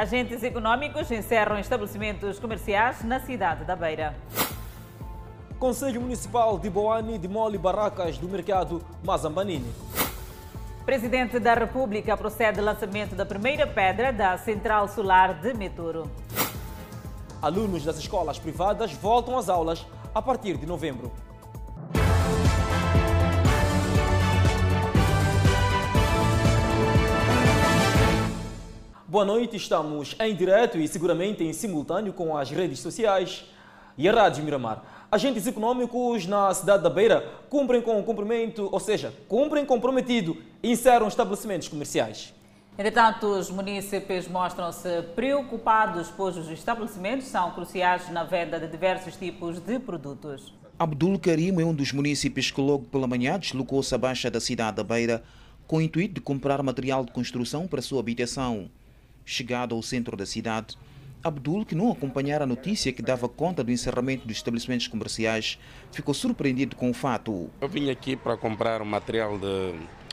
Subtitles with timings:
[0.00, 4.16] Agentes econômicos encerram estabelecimentos comerciais na cidade da Beira.
[5.58, 9.70] Conselho Municipal de Boane demole barracas do mercado Mazambanini.
[10.86, 16.10] Presidente da República procede ao lançamento da primeira pedra da Central Solar de Meturo.
[17.42, 21.12] Alunos das escolas privadas voltam às aulas a partir de novembro.
[29.10, 33.44] Boa noite, estamos em direto e seguramente em simultâneo com as redes sociais
[33.98, 34.84] e a Rádio Miramar.
[35.10, 40.70] Agentes econômicos na cidade da Beira cumprem com o cumprimento, ou seja, cumprem comprometido e
[40.70, 42.32] encerram estabelecimentos comerciais.
[42.78, 49.58] Entretanto, os munícipes mostram-se preocupados, pois os estabelecimentos são cruciais na venda de diversos tipos
[49.58, 50.54] de produtos.
[50.78, 54.84] Abdul Karim é um dos munícipes que logo pela manhã deslocou-se abaixo da cidade da
[54.84, 55.20] Beira
[55.66, 58.70] com o intuito de comprar material de construção para sua habitação.
[59.30, 60.76] Chegado ao centro da cidade,
[61.22, 65.56] Abdul, que não acompanhara a notícia que dava conta do encerramento dos estabelecimentos comerciais,
[65.92, 67.48] ficou surpreendido com o fato.
[67.60, 69.72] Eu vim aqui para comprar material de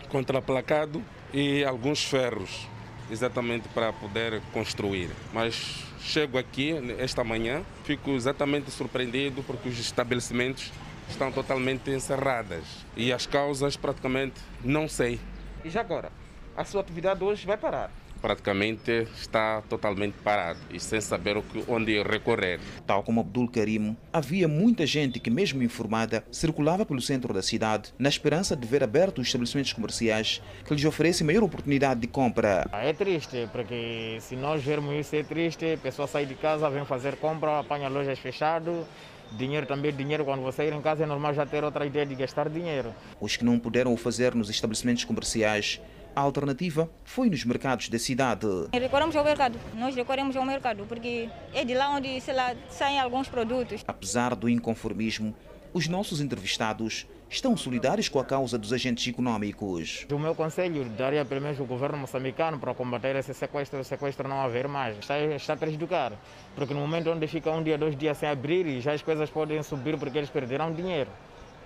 [0.10, 2.68] contraplacado e alguns ferros,
[3.10, 5.10] exatamente para poder construir.
[5.34, 10.72] Mas chego aqui esta manhã, fico exatamente surpreendido porque os estabelecimentos
[11.10, 15.20] estão totalmente encerrados e as causas praticamente não sei.
[15.66, 16.12] E já agora,
[16.56, 17.90] a sua atividade hoje vai parar?
[18.28, 22.60] Praticamente está totalmente parado e sem saber onde recorrer.
[22.86, 27.94] Tal como Abdul Karim, havia muita gente que, mesmo informada, circulava pelo centro da cidade
[27.98, 32.70] na esperança de ver abertos os estabelecimentos comerciais que lhes oferecem maior oportunidade de compra.
[32.74, 36.84] É triste, porque se nós vermos isso é triste, a pessoa sai de casa, vem
[36.84, 38.86] fazer compra, apanha lojas fechadas,
[39.32, 42.16] Dinheiro também, dinheiro, quando você ir em casa é normal já ter outra ideia de
[42.16, 42.96] gastar dinheiro.
[43.20, 45.82] Os que não puderam o fazer nos estabelecimentos comerciais
[46.18, 48.48] a alternativa foi nos mercados da cidade.
[48.74, 53.00] Recorremos ao mercado, nós recorremos ao mercado, porque é de lá onde sei lá, saem
[53.00, 53.84] alguns produtos.
[53.88, 55.36] Apesar do inconformismo,
[55.72, 60.08] os nossos entrevistados estão solidários com a causa dos agentes econômicos.
[60.12, 64.28] O meu conselho daria pelo menos o governo moçambicano para combater esse sequestro, o sequestro
[64.28, 64.98] não haver mais.
[64.98, 66.14] Está, está a prejudicar,
[66.56, 69.62] porque no momento onde fica um dia, dois dias sem abrir, já as coisas podem
[69.62, 71.12] subir porque eles perderão dinheiro.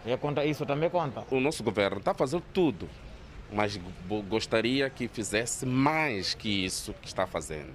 [0.06, 1.24] E a conta, isso também conta.
[1.32, 2.90] O nosso governo está fazendo tudo
[3.52, 3.80] mas
[4.30, 7.74] gostaria que fizesse mais que isso que está fazendo,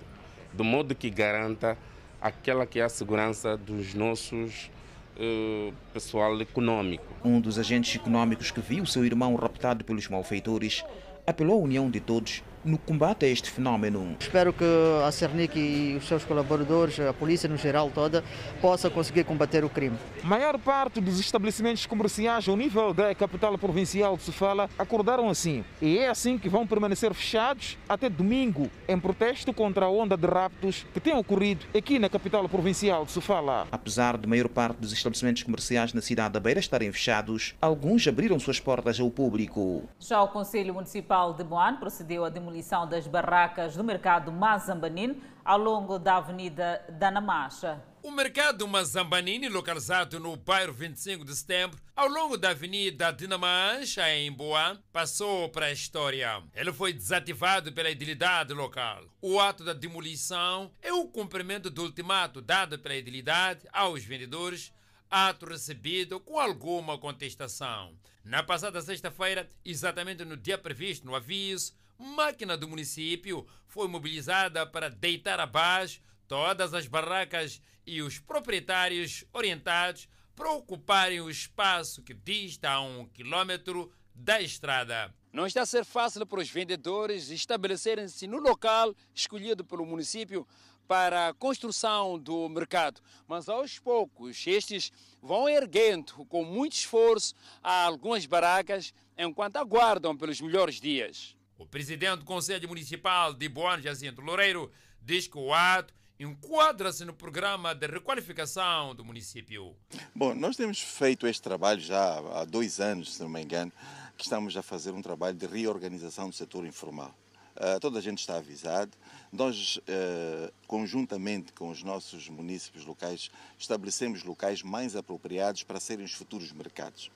[0.52, 1.76] do modo que garanta
[2.20, 4.70] aquela que é a segurança dos nossos
[5.16, 7.04] uh, pessoal econômico.
[7.24, 10.84] Um dos agentes econômicos que viu seu irmão raptado pelos malfeitores
[11.26, 14.16] apelou à união de todos no combate a este fenómeno.
[14.18, 14.64] Espero que
[15.06, 18.24] a Cernic e os seus colaboradores, a polícia no geral toda,
[18.60, 19.96] possa conseguir combater o crime.
[20.22, 25.64] A maior parte dos estabelecimentos comerciais ao nível da capital provincial de Sofala acordaram assim.
[25.80, 30.26] E é assim que vão permanecer fechados até domingo, em protesto contra a onda de
[30.26, 33.68] raptos que tem ocorrido aqui na capital provincial de Sofala.
[33.70, 38.40] Apesar de maior parte dos estabelecimentos comerciais na cidade da Beira estarem fechados, alguns abriram
[38.40, 39.84] suas portas ao público.
[40.00, 45.22] Já o Conselho Municipal de Boan procedeu à demolição demolição das barracas do mercado Mazambanine
[45.44, 47.82] ao longo da Avenida Danamacha.
[48.02, 54.30] O mercado Mazambanini, localizado no bairro 25 de setembro, ao longo da Avenida Dinamancha, em
[54.30, 56.42] Boa, passou para a história.
[56.54, 59.04] Ele foi desativado pela idilidade local.
[59.20, 64.72] O ato da demolição é o cumprimento do ultimato dado pela idilidade aos vendedores,
[65.10, 67.96] ato recebido com alguma contestação.
[68.24, 74.90] Na passada sexta-feira, exatamente no dia previsto no aviso, máquina do município foi mobilizada para
[74.90, 82.70] deitar abaixo todas as barracas e os proprietários orientados para ocuparem o espaço que dista
[82.70, 85.14] a um quilômetro da estrada.
[85.32, 90.46] Não está a ser fácil para os vendedores estabelecerem-se no local escolhido pelo município
[90.86, 98.26] para a construção do mercado, mas aos poucos estes vão erguendo com muito esforço algumas
[98.26, 101.36] barracas enquanto aguardam pelos melhores dias.
[101.58, 107.12] O presidente do Conselho Municipal de Boa Jacinto Loureiro diz que o ato enquadra-se no
[107.12, 109.76] programa de requalificação do município.
[110.14, 113.72] Bom, nós temos feito este trabalho já há dois anos, se não me engano,
[114.16, 117.14] que estamos a fazer um trabalho de reorganização do setor informal.
[117.56, 118.92] Uh, toda a gente está avisado.
[119.32, 126.12] Nós, uh, conjuntamente com os nossos municípios locais, estabelecemos locais mais apropriados para serem os
[126.12, 127.10] futuros mercados.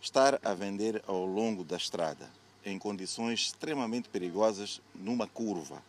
[0.00, 2.28] Estar a vender ao longo da estrada,
[2.64, 5.82] em condições extremamente perigosas numa curva.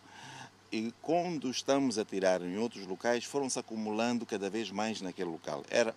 [0.72, 5.64] E quando estamos a tirar em outros locais, foram-se acumulando cada vez mais naquele local.
[5.70, 5.96] Era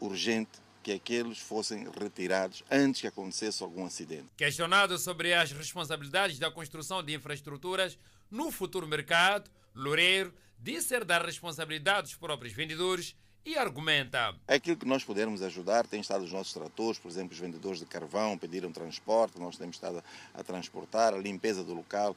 [0.00, 4.28] urgente que aqueles fossem retirados antes que acontecesse algum acidente.
[4.36, 7.98] Questionado sobre as responsabilidades da construção de infraestruturas
[8.30, 13.16] no futuro mercado, Loureiro disse ser da responsabilidade dos próprios vendedores
[13.46, 14.34] e argumenta.
[14.48, 17.86] Aquilo que nós pudermos ajudar tem estado os nossos tratores, por exemplo, os vendedores de
[17.86, 20.02] carvão pediram transporte, nós temos estado
[20.34, 22.16] a, transportar, a limpeza do local,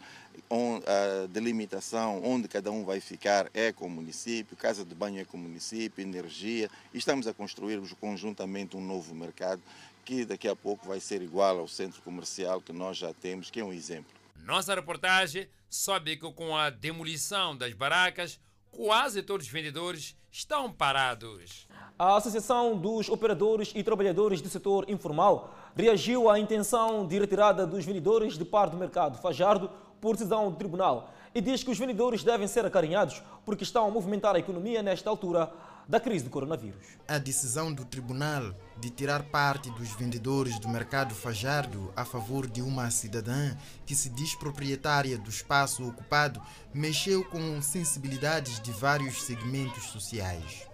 [0.50, 5.26] a delimitação onde cada um vai ficar é com o município, casa de banho é
[5.26, 9.62] com o município, energia, e estamos a construir conjuntamente um novo mercado
[10.04, 13.60] que daqui a pouco vai ser igual ao centro comercial que nós já temos, que
[13.60, 14.12] é um exemplo.
[14.38, 18.40] Nossa reportagem sobe que com a demolição das barracas,
[18.72, 21.68] quase todos os vendedores estão parados.
[21.98, 27.84] A Associação dos Operadores e Trabalhadores do Setor Informal reagiu à intenção de retirada dos
[27.84, 32.24] vendedores de par do mercado Fajardo por decisão do tribunal e diz que os vendedores
[32.24, 35.52] devem ser acarinhados porque estão a movimentar a economia nesta altura
[35.90, 36.86] da crise do coronavírus.
[37.08, 42.62] A decisão do tribunal de tirar parte dos vendedores do mercado Fajardo a favor de
[42.62, 43.58] uma cidadã
[43.88, 46.40] que se diz proprietária do espaço ocupado
[46.72, 50.68] mexeu com sensibilidades de vários segmentos sociais.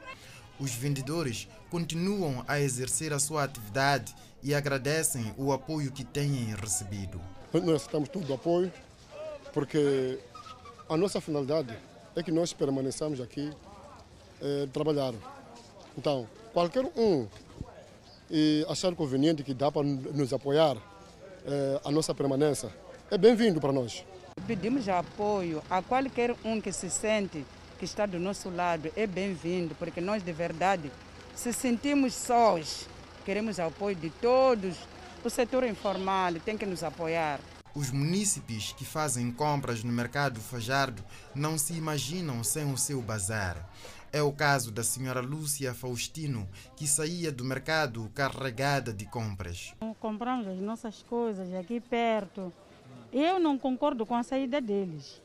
[0.59, 4.13] Os vendedores continuam a exercer a sua atividade
[4.43, 7.21] e agradecem o apoio que têm recebido.
[7.53, 8.71] Nós aceitamos todo o apoio,
[9.53, 10.19] porque
[10.89, 11.73] a nossa finalidade
[12.17, 13.51] é que nós permaneçamos aqui
[14.41, 15.13] é, trabalhar.
[15.97, 17.27] Então, qualquer um
[18.29, 20.77] e achar conveniente que dá para nos apoiar
[21.45, 22.69] é, a nossa permanência,
[23.11, 24.03] é bem-vindo para nós.
[24.47, 27.45] Pedimos apoio a qualquer um que se sente
[27.77, 30.91] que está do nosso lado, é bem-vindo, porque nós de verdade,
[31.35, 32.87] se sentimos sós,
[33.25, 34.75] queremos apoio de todos.
[35.23, 37.39] O setor informal tem que nos apoiar.
[37.73, 41.03] Os munícipes que fazem compras no mercado Fajardo
[41.33, 43.67] não se imaginam sem o seu bazar.
[44.15, 46.47] É o caso da senhora Lúcia Faustino,
[46.77, 49.73] que saía do mercado carregada de compras.
[49.99, 52.53] Compramos as nossas coisas aqui perto.
[53.11, 55.21] Eu não concordo com a saída deles.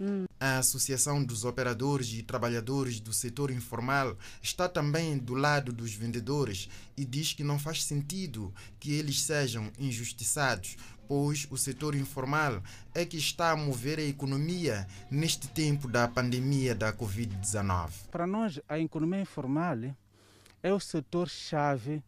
[0.00, 0.24] Hum.
[0.40, 6.66] A Associação dos Operadores e Trabalhadores do Setor Informal está também do lado dos vendedores
[6.96, 10.78] e diz que não faz sentido que eles sejam injustiçados,
[11.10, 12.62] pois o setor informal
[12.94, 18.06] é que está a mover a economia neste tempo da pandemia da Covid-19.
[18.12, 19.76] Para nós, a economia informal
[20.62, 22.00] é o setor-chave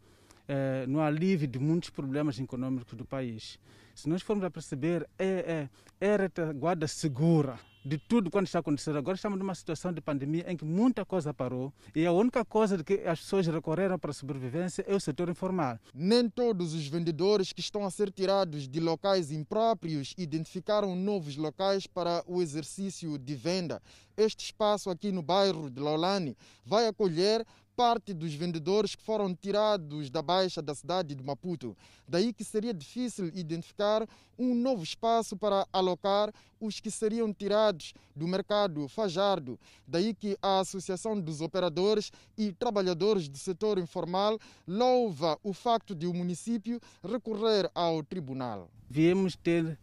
[0.46, 3.58] eh, no alívio de muitos problemas econômicos do país.
[3.92, 5.68] Se nós formos a perceber, é,
[6.00, 8.98] é, é a retaguarda segura de tudo quando está acontecendo.
[8.98, 12.76] Agora estamos numa situação de pandemia em que muita coisa parou e a única coisa
[12.76, 15.78] de que as pessoas recorreram para a sobrevivência é o setor informal.
[15.94, 21.86] Nem todos os vendedores que estão a ser tirados de locais impróprios identificaram novos locais
[21.86, 23.82] para o exercício de venda.
[24.16, 27.46] Este espaço aqui no bairro de Laulani vai acolher
[27.76, 31.76] parte dos vendedores que foram tirados da baixa da cidade de Maputo.
[32.06, 34.06] Daí que seria difícil identificar
[34.38, 39.58] um novo espaço para alocar os que seriam tirados do mercado Fajardo.
[39.86, 46.06] Daí que a Associação dos Operadores e Trabalhadores do Setor Informal louva o facto de
[46.06, 48.70] o município recorrer ao tribunal.
[48.88, 49.78] Viemos ter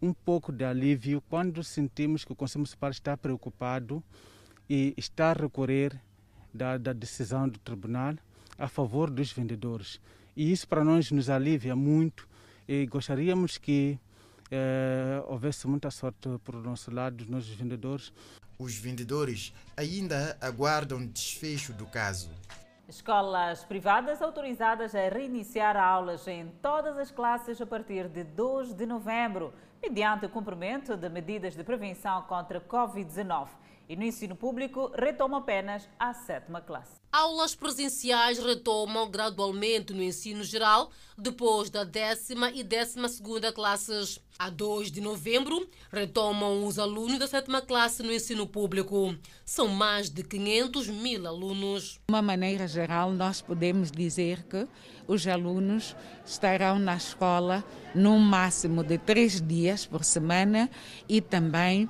[0.00, 4.02] um pouco de alívio quando sentimos que o Conselho Municipal está preocupado
[4.68, 6.00] e está a recorrer
[6.54, 8.14] da, da decisão do tribunal
[8.56, 10.00] a favor dos vendedores.
[10.36, 12.28] E isso para nós nos alivia muito
[12.68, 13.98] e gostaríamos que
[14.50, 18.12] eh, houvesse muita sorte por nosso lado, nós vendedores.
[18.56, 22.30] Os vendedores ainda aguardam desfecho do caso.
[22.88, 28.86] Escolas privadas autorizadas a reiniciar aulas em todas as classes a partir de 2 de
[28.86, 29.52] novembro,
[29.82, 33.48] mediante o cumprimento de medidas de prevenção contra a Covid-19
[33.88, 37.04] e no ensino público retoma apenas a sétima classe.
[37.12, 44.18] Aulas presenciais retomam gradualmente no ensino geral depois da décima e décima segunda classes.
[44.36, 49.14] A 2 de novembro retomam os alunos da sétima classe no ensino público.
[49.44, 52.00] São mais de 500 mil alunos.
[52.08, 54.66] De uma maneira geral, nós podemos dizer que
[55.06, 55.94] os alunos
[56.26, 57.62] estarão na escola
[57.94, 60.68] no máximo de três dias por semana
[61.08, 61.88] e também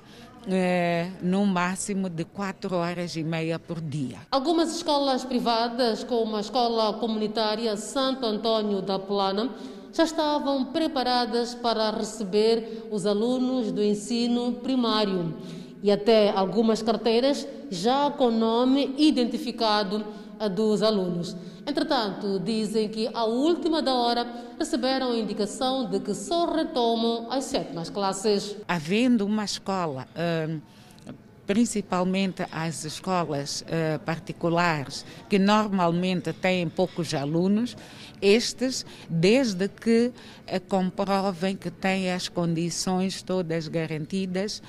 [0.49, 4.19] é, no máximo de 4 horas e meia por dia.
[4.31, 9.51] Algumas escolas privadas, como a Escola Comunitária Santo Antônio da Plana,
[9.93, 15.35] já estavam preparadas para receber os alunos do ensino primário
[15.83, 20.05] e até algumas carteiras já com nome identificado
[20.55, 21.37] dos alunos.
[21.67, 24.27] Entretanto, dizem que à última da hora
[24.59, 28.57] receberam a indicação de que só retomam as sétimas classes.
[28.69, 30.61] Havendo uma escola uh,
[31.47, 37.77] principalmente às escolas uh, particulares, que normalmente têm poucos alunos,
[38.21, 40.13] estes, desde que
[40.47, 44.63] uh, comprovem que têm as condições todas garantidas,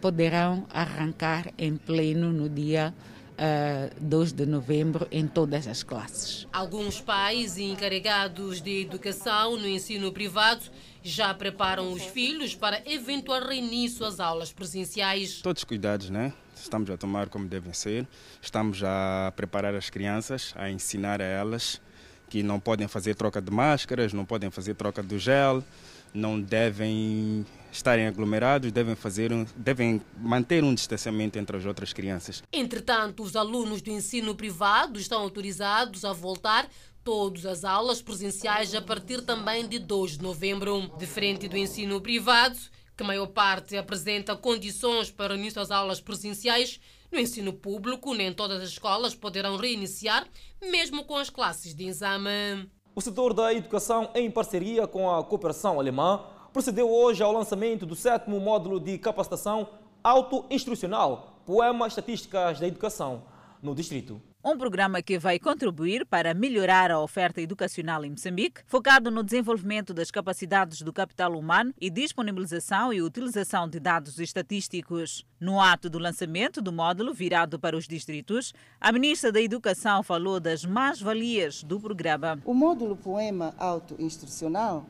[0.00, 2.92] poderão arrancar em pleno no dia
[3.38, 6.46] uh, 2 de novembro em todas as classes.
[6.52, 10.62] Alguns pais e encarregados de educação no ensino privado
[11.02, 15.40] já preparam os filhos para eventual reinício às aulas presenciais.
[15.40, 16.32] Todos os cuidados, né?
[16.54, 18.06] Estamos a tomar como devem ser.
[18.42, 21.80] Estamos a preparar as crianças, a ensinar a elas
[22.28, 25.64] que não podem fazer troca de máscaras, não podem fazer troca do gel,
[26.12, 32.42] não devem estarem aglomerados, devem, fazer um, devem manter um distanciamento entre as outras crianças.
[32.52, 36.68] Entretanto, os alunos do ensino privado estão autorizados a voltar
[37.04, 40.90] todas as aulas presenciais a partir também de 2 de novembro.
[40.98, 42.58] Diferente do ensino privado,
[42.96, 48.12] que a maior parte apresenta condições para o início das aulas presenciais, no ensino público,
[48.12, 50.26] nem todas as escolas poderão reiniciar,
[50.60, 52.68] mesmo com as classes de exame.
[52.94, 57.94] O setor da educação, em parceria com a cooperação alemã, procedeu hoje ao lançamento do
[57.94, 59.68] sétimo módulo de capacitação
[60.02, 63.22] auto-instrucional Poemas Estatísticas da Educação
[63.62, 64.20] no Distrito.
[64.44, 69.92] Um programa que vai contribuir para melhorar a oferta educacional em Moçambique, focado no desenvolvimento
[69.92, 75.26] das capacidades do capital humano e disponibilização e utilização de dados estatísticos.
[75.40, 80.38] No ato do lançamento do módulo virado para os distritos, a ministra da Educação falou
[80.38, 82.40] das mais-valias do programa.
[82.44, 84.86] O módulo Poema Auto-Instrucional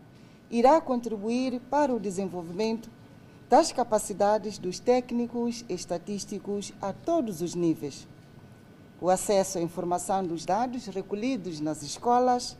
[0.50, 2.90] irá contribuir para o desenvolvimento
[3.48, 8.06] das capacidades dos técnicos estatísticos a todos os níveis.
[9.00, 12.56] O acesso à informação dos dados recolhidos nas escolas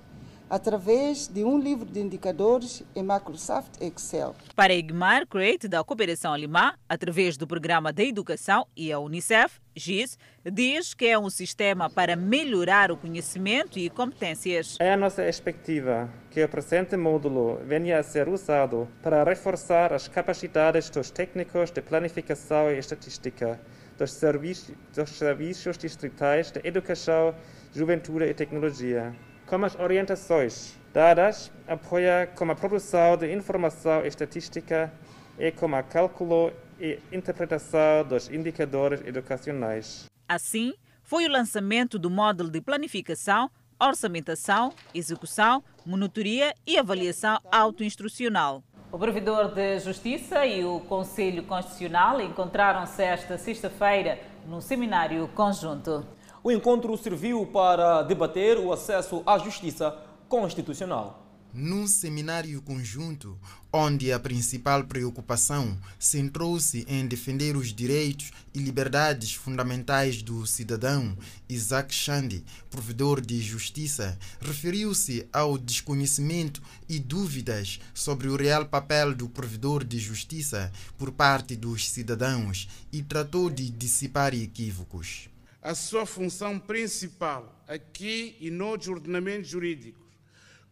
[0.49, 4.35] através de um livro de indicadores em Microsoft Excel.
[4.55, 10.19] Para Igmar Create, da Cooperação Alemã, através do Programa da Educação e a Unicef, GIS,
[10.45, 14.76] diz que é um sistema para melhorar o conhecimento e competências.
[14.81, 20.09] É a nossa expectativa que o presente módulo venha a ser usado para reforçar as
[20.09, 23.61] capacidades dos técnicos de planificação e estatística
[23.97, 27.35] dos, serviços, dos serviços distritais de educação,
[27.75, 29.14] juventude e tecnologia.
[29.49, 34.93] Como as orientações dadas apoia como a produção de informação estatística
[35.38, 40.05] e como a cálculo e interpretação dos indicadores educacionais.
[40.28, 43.50] Assim, foi o lançamento do módulo de planificação,
[43.81, 48.62] orçamentação, execução, monitoria e avaliação autoinstrucional.
[48.93, 56.07] O provedor de Justiça e o Conselho Constitucional encontraram-se esta sexta-feira num seminário conjunto.
[56.42, 59.97] O encontro serviu para debater o acesso à justiça
[60.28, 63.38] constitucional num seminário conjunto,
[63.73, 71.16] onde a principal preocupação centrou-se em defender os direitos e liberdades fundamentais do cidadão,
[71.49, 79.28] Isaac Chande, provedor de justiça, referiu-se ao desconhecimento e dúvidas sobre o real papel do
[79.28, 85.28] provedor de justiça por parte dos cidadãos e tratou de dissipar equívocos.
[85.69, 90.09] A sua função principal aqui e nos ordenamentos jurídicos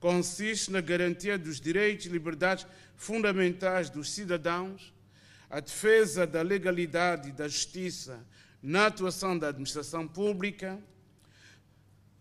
[0.00, 4.94] consiste na garantia dos direitos e liberdades fundamentais dos cidadãos,
[5.50, 8.26] a defesa da legalidade e da justiça
[8.62, 10.82] na atuação da administração pública,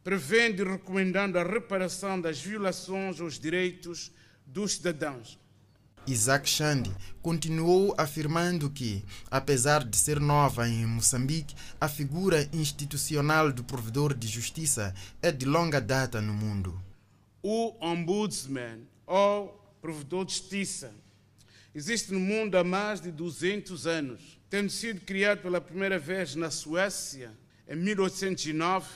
[0.03, 4.11] prevendo e recomendando a reparação das violações aos direitos
[4.45, 5.39] dos cidadãos.
[6.07, 13.63] Isaac Chande continuou afirmando que, apesar de ser nova em Moçambique, a figura institucional do
[13.63, 16.79] provedor de justiça é de longa data no mundo
[17.47, 20.91] o ombudsman ou provedor de justiça.
[21.75, 26.49] Existe no mundo há mais de 200 anos, tendo sido criado pela primeira vez na
[26.49, 27.31] Suécia
[27.67, 28.87] em 1809,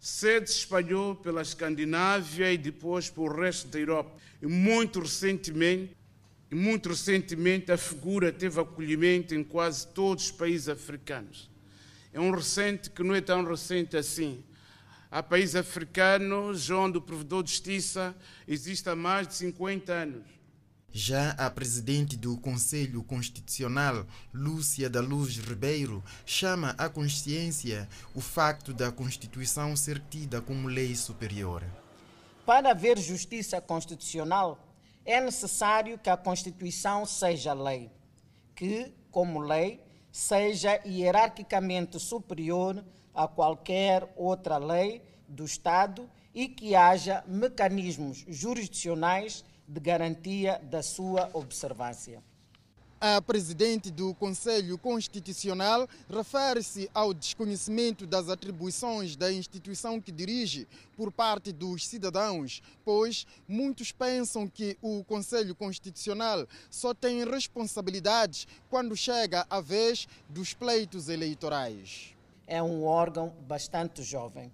[0.00, 4.10] se espalhou pela Escandinávia e depois pelo resto da Europa.
[4.42, 5.96] E muito recentemente,
[6.50, 11.50] e muito recentemente a figura teve acolhimento em quase todos os países africanos.
[12.12, 14.42] É um recente que não é tão recente assim.
[15.10, 18.14] Há países africanos onde o provedor de justiça
[18.46, 20.36] existe há mais de 50 anos.
[20.90, 28.72] Já a presidente do Conselho Constitucional, Lúcia da Luz Ribeiro, chama à consciência o facto
[28.72, 31.62] da Constituição ser tida como lei superior.
[32.46, 34.65] Para haver justiça constitucional,
[35.06, 37.90] é necessário que a Constituição seja lei,
[38.54, 42.84] que, como lei, seja hierarquicamente superior
[43.14, 51.30] a qualquer outra lei do Estado e que haja mecanismos jurisdicionais de garantia da sua
[51.32, 52.22] observância.
[52.98, 61.12] A presidente do Conselho Constitucional refere-se ao desconhecimento das atribuições da instituição que dirige por
[61.12, 69.46] parte dos cidadãos, pois muitos pensam que o Conselho Constitucional só tem responsabilidades quando chega
[69.50, 72.14] a vez dos pleitos eleitorais.
[72.46, 74.50] É um órgão bastante jovem.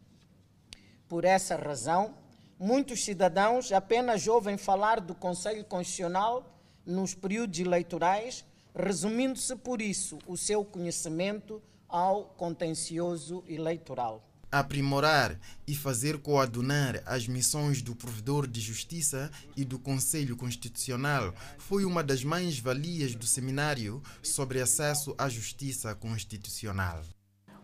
[1.08, 2.16] Por essa razão,
[2.58, 6.52] muitos cidadãos apenas ouvem falar do Conselho Constitucional
[6.86, 14.28] nos períodos eleitorais, resumindo-se por isso o seu conhecimento ao contencioso eleitoral.
[14.50, 21.86] Aprimorar e fazer coadunar as missões do provedor de justiça e do Conselho Constitucional foi
[21.86, 27.02] uma das mais-valias do seminário sobre acesso à justiça constitucional.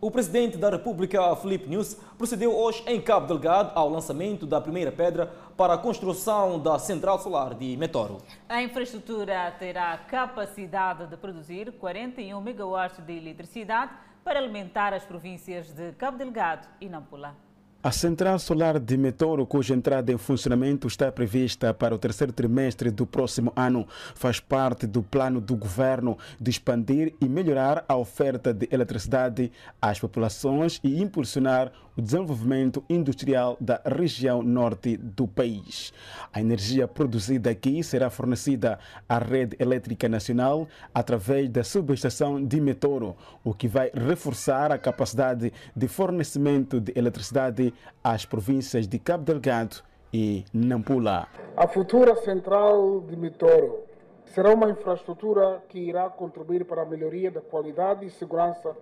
[0.00, 4.92] O presidente da República, Felipe News, procedeu hoje em Cabo Delgado ao lançamento da primeira
[4.92, 5.26] pedra
[5.56, 8.18] para a construção da central solar de Metoro.
[8.48, 13.90] A infraestrutura terá capacidade de produzir 41 megawatts de eletricidade
[14.22, 17.47] para alimentar as províncias de Cabo Delgado e Nampula.
[17.80, 22.90] A central solar de Metoro, cuja entrada em funcionamento está prevista para o terceiro trimestre
[22.90, 28.52] do próximo ano, faz parte do plano do governo de expandir e melhorar a oferta
[28.52, 35.92] de eletricidade às populações e impulsionar o desenvolvimento industrial da região norte do país.
[36.32, 38.78] A energia produzida aqui será fornecida
[39.08, 45.52] à rede elétrica nacional através da subestação de Metoro, o que vai reforçar a capacidade
[45.74, 51.26] de fornecimento de eletricidade às províncias de Cabo Delgado e Nampula.
[51.56, 53.82] A futura central de Metoro
[54.26, 58.76] será uma infraestrutura que irá contribuir para a melhoria da qualidade e segurança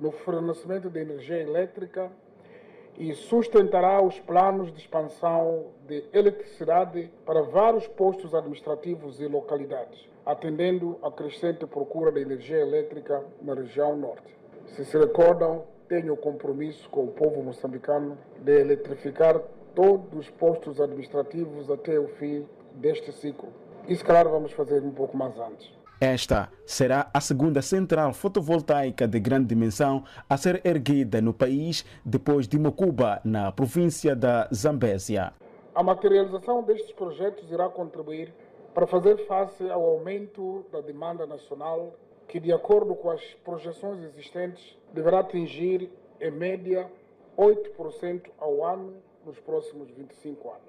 [0.00, 2.10] no fornecimento de energia elétrica
[2.98, 10.98] e sustentará os planos de expansão de eletricidade para vários postos administrativos e localidades, atendendo
[11.02, 14.36] à crescente procura de energia elétrica na região norte.
[14.66, 19.40] Se se recordam, tenho o compromisso com o povo moçambicano de eletrificar
[19.74, 23.48] todos os postos administrativos até o fim deste ciclo.
[23.88, 25.79] E se calhar vamos fazer um pouco mais antes.
[26.00, 32.48] Esta será a segunda central fotovoltaica de grande dimensão a ser erguida no país depois
[32.48, 35.34] de Mocuba, na província da Zambésia.
[35.74, 38.32] A materialização destes projetos irá contribuir
[38.72, 41.94] para fazer face ao aumento da demanda nacional,
[42.26, 46.90] que, de acordo com as projeções existentes, deverá atingir, em média,
[47.36, 48.94] 8% ao ano
[49.26, 50.62] nos próximos 25 anos.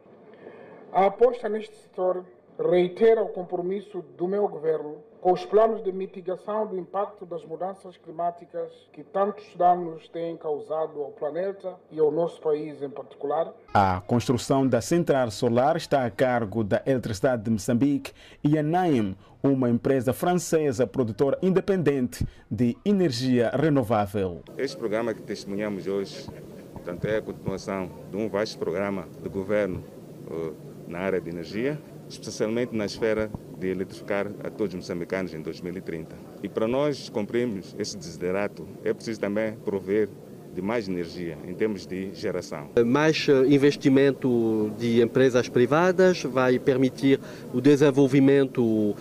[0.91, 2.25] A aposta neste setor
[2.59, 7.95] reitera o compromisso do meu governo com os planos de mitigação do impacto das mudanças
[7.95, 13.53] climáticas que tantos danos têm causado ao planeta e ao nosso país em particular.
[13.71, 18.11] A construção da central solar está a cargo da Eletricidade de Moçambique
[18.43, 24.41] e a NAIM, uma empresa francesa produtora independente de energia renovável.
[24.57, 26.27] Este programa que testemunhamos hoje
[26.73, 29.83] portanto, é a continuação de um vasto programa do governo
[30.27, 30.55] uh,
[30.87, 31.79] na área de energia
[32.11, 36.15] especialmente na esfera de eletrificar a todos os moçambicanos em 2030.
[36.43, 40.09] E para nós cumprirmos esse desiderato, é preciso também prover
[40.53, 42.69] de mais energia em termos de geração.
[42.85, 47.19] Mais investimento de empresas privadas vai permitir
[47.53, 48.95] o desenvolvimento uh,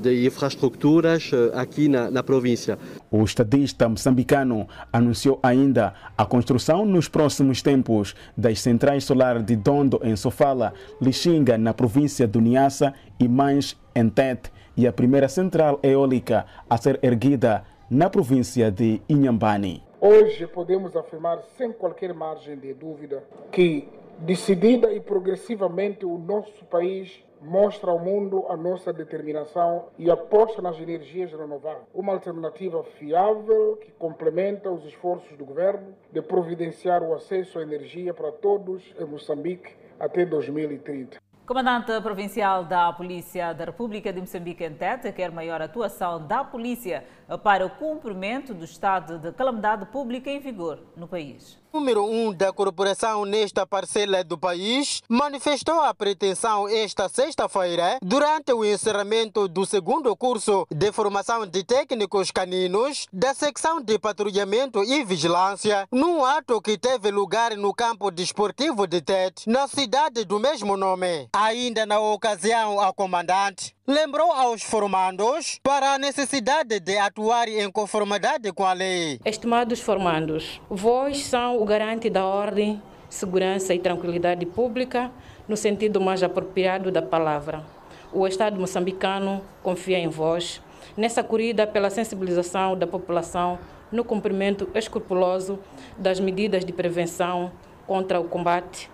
[0.00, 2.78] de infraestruturas uh, aqui na, na província.
[3.10, 10.00] O estadista moçambicano anunciou ainda a construção nos próximos tempos das centrais solares de Dondo
[10.02, 15.78] em Sofala, Lixinga na província do Niassa e Mães em Tete e a primeira central
[15.82, 19.89] eólica a ser erguida na província de Inhambane.
[20.02, 23.86] Hoje podemos afirmar sem qualquer margem de dúvida que,
[24.20, 30.80] decidida e progressivamente, o nosso país mostra ao mundo a nossa determinação e aposta nas
[30.80, 31.84] energias renováveis.
[31.92, 38.14] Uma alternativa fiável que complementa os esforços do governo de providenciar o acesso à energia
[38.14, 41.18] para todos em Moçambique até 2030.
[41.50, 47.02] Comandante Provincial da Polícia da República de Moçambique em Tete quer maior atuação da polícia
[47.38, 51.58] para o cumprimento do estado de calamidade pública em vigor no país.
[51.72, 58.52] Número 1 um da corporação nesta parcela do país manifestou a pretensão esta sexta-feira durante
[58.52, 65.04] o encerramento do segundo curso de formação de técnicos caninos da secção de patrulhamento e
[65.04, 70.76] vigilância, num ato que teve lugar no campo desportivo de Tete, na cidade do mesmo
[70.76, 71.28] nome.
[71.32, 78.52] Ainda na ocasião, a comandante lembrou aos formandos para a necessidade de atuar em conformidade
[78.52, 79.18] com a lei.
[79.24, 85.10] Estimados formandos, vós são o garante da ordem, segurança e tranquilidade pública
[85.48, 87.64] no sentido mais apropriado da palavra.
[88.12, 90.60] O Estado moçambicano confia em vós
[90.96, 93.58] nessa corrida pela sensibilização da população
[93.90, 95.58] no cumprimento escrupuloso
[95.98, 97.50] das medidas de prevenção
[97.86, 98.90] contra o combate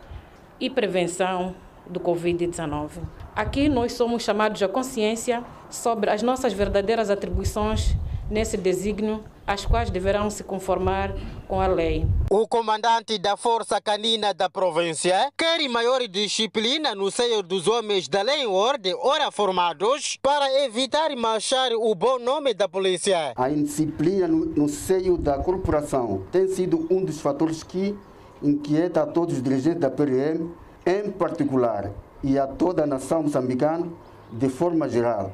[0.58, 1.54] e prevenção
[1.86, 3.25] do Covid-19.
[3.36, 7.94] Aqui nós somos chamados à consciência sobre as nossas verdadeiras atribuições
[8.30, 11.14] nesse desígnio, as quais deverão se conformar
[11.46, 12.06] com a lei.
[12.30, 18.22] O comandante da Força Canina da província quer maior disciplina no seio dos homens da
[18.22, 23.34] lei e ordem, ora formados, para evitar manchar o bom nome da polícia.
[23.36, 27.94] A indisciplina no, no seio da corporação tem sido um dos fatores que
[28.42, 30.48] inquieta a todos os dirigentes da PRM,
[30.86, 31.90] em particular,
[32.26, 33.86] e a toda a nação moçambicana
[34.32, 35.32] de forma geral.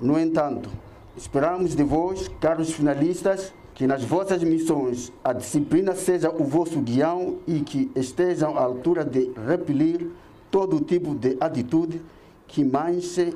[0.00, 0.68] No entanto,
[1.16, 7.36] esperamos de vós, caros finalistas, que nas vossas missões a disciplina seja o vosso guião
[7.46, 10.10] e que estejam à altura de repelir
[10.50, 12.02] todo tipo de atitude
[12.48, 13.32] que manche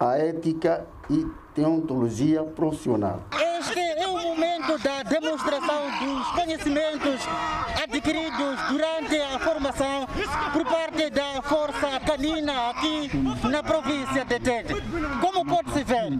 [0.00, 1.24] a ética e
[1.54, 3.22] deontologia profissional.
[3.58, 7.20] Este é o momento da demonstração dos conhecimentos
[7.82, 10.06] adquiridos durante a formação
[10.52, 13.10] por parte da Força Canina aqui
[13.48, 14.74] na província de Tete.
[15.20, 16.12] Como pode-se ver,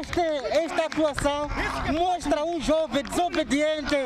[0.00, 1.48] este, esta atuação
[1.92, 3.96] mostra um jovem desobediente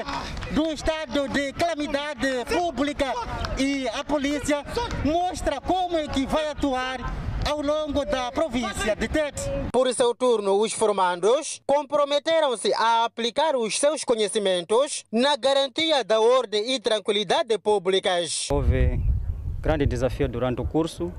[0.53, 3.13] do estado de calamidade pública
[3.59, 4.65] e a polícia
[5.05, 9.43] mostra como é que vai atuar ao longo da província de Tete.
[9.73, 16.75] Por seu turno, os formandos comprometeram-se a aplicar os seus conhecimentos na garantia da ordem
[16.75, 18.49] e tranquilidade públicas.
[18.51, 19.01] Houve
[19.61, 21.13] grande desafio durante o curso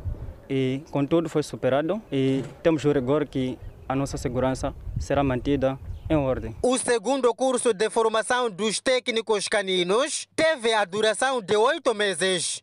[0.49, 3.57] e, contudo, foi superado e temos o rigor que
[3.87, 5.77] a nossa segurança será mantida
[6.09, 6.55] em ordem.
[6.61, 12.61] O segundo curso de formação dos técnicos caninos teve a duração de oito meses.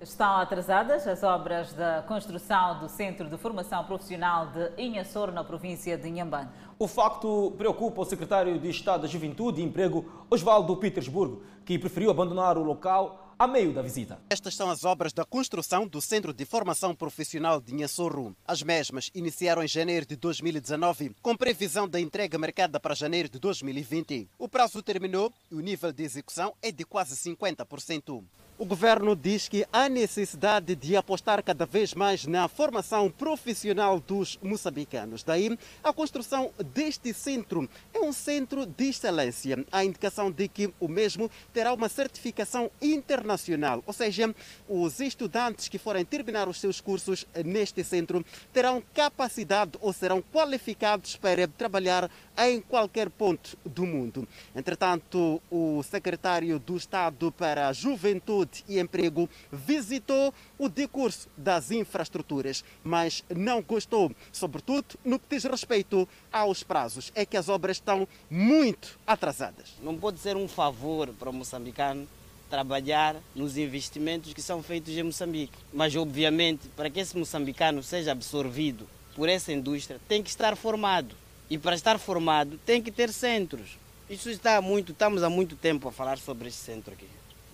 [0.00, 5.98] Estão atrasadas as obras da construção do Centro de Formação Profissional de Inhassor, na província
[5.98, 6.48] de Inhambane.
[6.78, 12.10] O facto preocupa o secretário de Estado da Juventude e Emprego, Osvaldo Petersburgo, que preferiu
[12.10, 14.18] abandonar o local a meio da visita.
[14.30, 18.34] Estas são as obras da construção do Centro de Formação Profissional de Inhaçorro.
[18.46, 23.38] As mesmas iniciaram em janeiro de 2019, com previsão da entrega marcada para janeiro de
[23.38, 24.28] 2020.
[24.38, 28.22] O prazo terminou e o nível de execução é de quase 50%.
[28.58, 34.38] O governo diz que há necessidade de apostar cada vez mais na formação profissional dos
[34.42, 35.22] moçambicanos.
[35.22, 39.62] Daí, a construção deste centro é um centro de excelência.
[39.70, 44.34] A indicação de que o mesmo terá uma certificação internacional, ou seja,
[44.66, 51.14] os estudantes que forem terminar os seus cursos neste centro terão capacidade ou serão qualificados
[51.14, 54.26] para trabalhar em qualquer ponto do mundo.
[54.54, 62.64] Entretanto, o secretário do Estado para a Juventude e Emprego visitou o decurso das infraestruturas,
[62.82, 67.12] mas não gostou, sobretudo no que diz respeito aos prazos.
[67.14, 69.74] É que as obras estão muito atrasadas.
[69.82, 72.06] Não pode ser um favor para o moçambicano
[72.48, 75.58] trabalhar nos investimentos que são feitos em Moçambique.
[75.72, 81.14] Mas, obviamente, para que esse moçambicano seja absorvido por essa indústria, tem que estar formado.
[81.48, 83.78] E para estar formado, tem que ter centros.
[84.08, 87.06] Isso está muito, estamos há muito tempo a falar sobre esse centro aqui.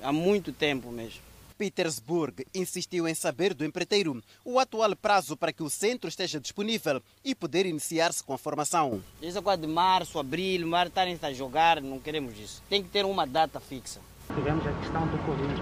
[0.02, 1.20] Há muito tempo mesmo.
[1.56, 7.00] Petersburg insistiu em saber do empreiteiro o atual prazo para que o centro esteja disponível
[7.24, 9.00] e poder iniciar-se com a formação.
[9.22, 12.60] Isso é quase de março, abril, março, estarem a jogar, não queremos isso.
[12.68, 14.00] Tem que ter uma data fixa.
[14.34, 15.54] Tivemos a questão do Covid.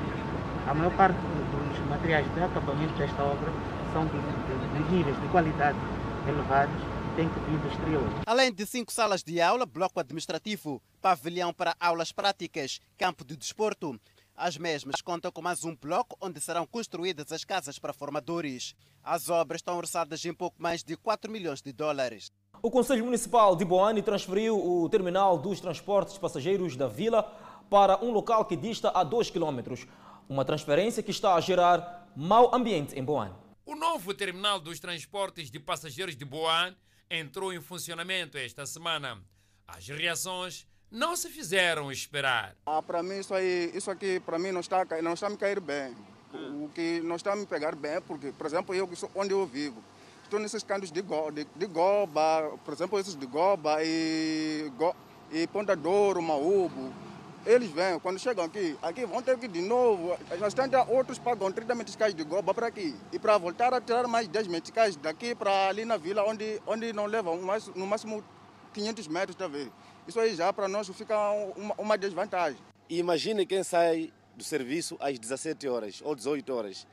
[0.67, 3.53] A maior parte dos materiais de acabamento desta obra
[3.93, 5.79] são de, de, de níveis de qualidade
[6.27, 8.09] elevados tem que vir do exterior.
[8.25, 14.01] Além de cinco salas de aula, bloco administrativo, pavilhão para aulas práticas, campo de desporto,
[14.41, 18.75] as mesmas contam com mais um bloco onde serão construídas as casas para formadores.
[19.05, 22.33] As obras estão orçadas em pouco mais de 4 milhões de dólares.
[22.63, 27.23] O Conselho Municipal de Boane transferiu o terminal dos transportes passageiros da vila
[27.69, 29.87] para um local que dista a 2 quilômetros.
[30.27, 33.35] Uma transferência que está a gerar mau ambiente em Boane.
[33.67, 36.75] O novo terminal dos transportes de passageiros de Boane
[37.11, 39.23] entrou em funcionamento esta semana.
[39.69, 42.57] As reações não se fizeram esperar.
[42.67, 45.61] Ah, para mim isso aí, isso aqui para mim não está não está me cair
[45.61, 45.95] bem.
[46.33, 49.83] O que não está me pegar bem é porque, por exemplo, eu onde eu vivo,
[50.23, 54.95] estou nesses cantos de, go, de, de Goba, por exemplo, esses de Goba e, go,
[55.33, 56.21] e Ponta Douro.
[57.45, 60.17] Eles vêm, quando chegam aqui, aqui vão ter que de novo.
[60.29, 62.95] Temos outros pagam 30 meticais de Goba para aqui.
[63.13, 66.93] E para voltar a tirar mais 10 meticais daqui para ali na vila, onde, onde
[66.93, 67.41] não levam
[67.75, 68.23] no máximo
[68.73, 69.73] 500 metros, tá vendo?
[70.07, 71.17] Isso aí já para nós fica
[71.57, 72.59] uma, uma desvantagem.
[72.89, 76.87] Imagine quem sai do serviço às 17 horas ou 18 horas.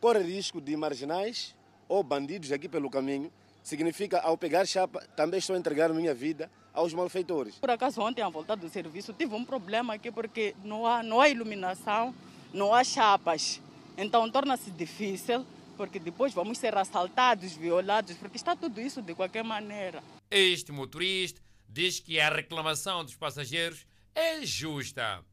[0.00, 1.54] corre risco de marginais
[1.88, 3.30] ou bandidos aqui pelo caminho.
[3.62, 7.56] Significa, ao pegar chapa, também estou a entregar minha vida aos malfeitores.
[7.56, 11.20] Por acaso, ontem, à volta do serviço, tive um problema aqui porque não há, não
[11.20, 12.14] há iluminação,
[12.54, 13.60] não há chapas.
[13.98, 15.44] Então, torna-se difícil,
[15.76, 20.02] porque depois vamos ser assaltados, violados, porque está tudo isso de qualquer maneira.
[20.30, 25.24] Este motorista diz que a reclamação dos passageiros é justa.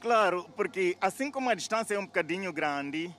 [0.00, 3.14] Claro, porque assim como a distância é um bocadinho grande,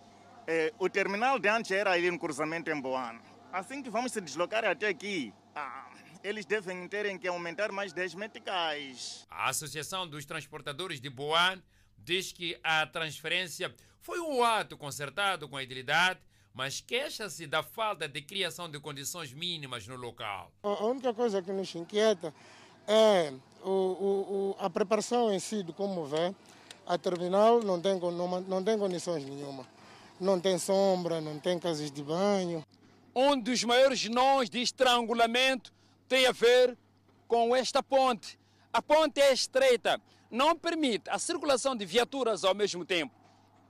[0.45, 3.21] eh, o terminal de antes era ali no cruzamento em Boano.
[3.51, 5.89] Assim que vamos se deslocar até aqui, ah,
[6.21, 9.25] eles devem terem que aumentar mais 10 meticais.
[9.29, 11.63] A Associação dos Transportadores de Boan
[11.97, 16.19] diz que a transferência foi um ato concertado com a idilidade,
[16.53, 20.51] mas queixa-se da falta de criação de condições mínimas no local.
[20.61, 22.33] A única coisa que nos inquieta
[22.87, 26.33] é o, o, o, a preparação em si de como vê.
[26.87, 29.65] A terminal não tem, não, não tem condições nenhuma.
[30.19, 32.63] Não tem sombra, não tem casas de banho.
[33.15, 35.73] Um dos maiores nós de estrangulamento
[36.07, 36.77] tem a ver
[37.27, 38.37] com esta ponte.
[38.71, 43.13] A ponte é estreita, não permite a circulação de viaturas ao mesmo tempo.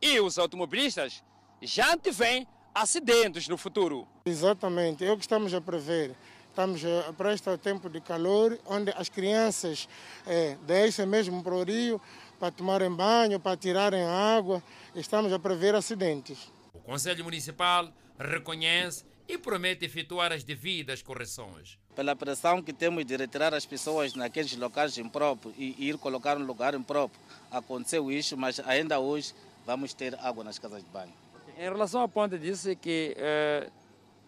[0.01, 1.23] E os automobilistas
[1.61, 4.07] já antevêm acidentes no futuro.
[4.25, 6.15] Exatamente, é o que estamos a prever.
[6.55, 6.81] Estamos
[7.17, 9.89] para este tempo de calor, onde as crianças
[10.25, 11.99] é, descem mesmo para o rio
[12.39, 14.63] para tomarem banho, para tirarem água.
[14.95, 16.49] Estamos a prever acidentes.
[16.73, 21.77] O Conselho Municipal reconhece e promete efetuar as devidas correções.
[21.93, 26.45] Pela pressão que temos de retirar as pessoas naqueles locais impróprios e ir colocar no
[26.45, 27.19] lugar impróprio,
[27.51, 29.33] aconteceu isso, mas ainda hoje
[29.65, 31.11] vamos ter água nas casas de banho.
[31.57, 33.69] Em relação à ponte, disse que eh,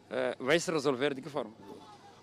[0.10, 1.54] eh, vai se resolver de que forma?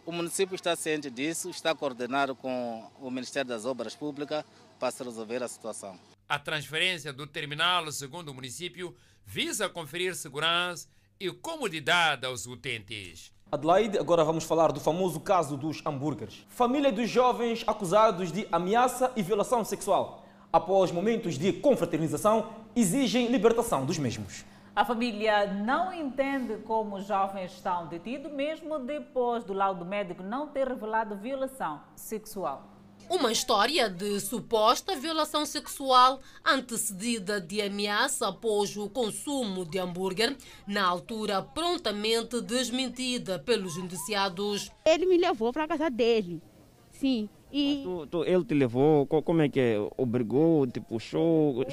[0.07, 4.45] O município está ciente disso, está coordenado com o Ministério das Obras Públicas
[4.79, 5.99] para se resolver a situação.
[6.29, 10.87] A transferência do terminal, segundo o município, visa conferir segurança
[11.19, 13.33] e comodidade aos utentes.
[13.51, 16.45] Adelaide, agora vamos falar do famoso caso dos hambúrgueres.
[16.51, 20.27] Família dos jovens acusados de ameaça e violação sexual.
[20.53, 24.45] Após momentos de confraternização, exigem libertação dos mesmos.
[24.77, 30.49] A família não entende como os jovens estão detidos, mesmo depois do laudo médico não
[30.49, 32.69] ter revelado violação sexual.
[33.09, 40.85] Uma história de suposta violação sexual antecedida de ameaça após o consumo de hambúrguer, na
[40.85, 44.73] altura prontamente desmentida pelos indiciados.
[44.85, 46.43] Ele me levou para a casa dele,
[46.91, 47.29] sim.
[47.53, 49.77] E tu, tu, ele te levou, como é que é?
[49.97, 51.65] Obrigou, te puxou?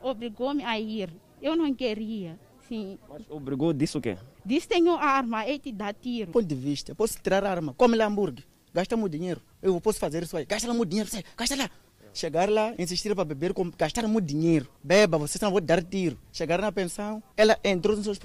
[0.00, 1.10] Obrigou-me a ir.
[1.42, 2.98] Eu não queria, sim.
[3.08, 4.16] Mas obrigou disso o quê?
[4.44, 6.30] Disse tenho arma, ele te dá tiro.
[6.30, 9.40] Ponto de vista, posso tirar a arma, come lá hambúrguer, gasta meu dinheiro.
[9.62, 11.70] Eu posso fazer isso aí, gasta lá meu dinheiro, você, gasta lá.
[12.12, 14.68] Chegar lá, insistir para beber, gastar muito dinheiro.
[14.82, 16.18] Beba, vocês não vão dar tiro.
[16.32, 18.18] Chegar na pensão, ela entrou nos seus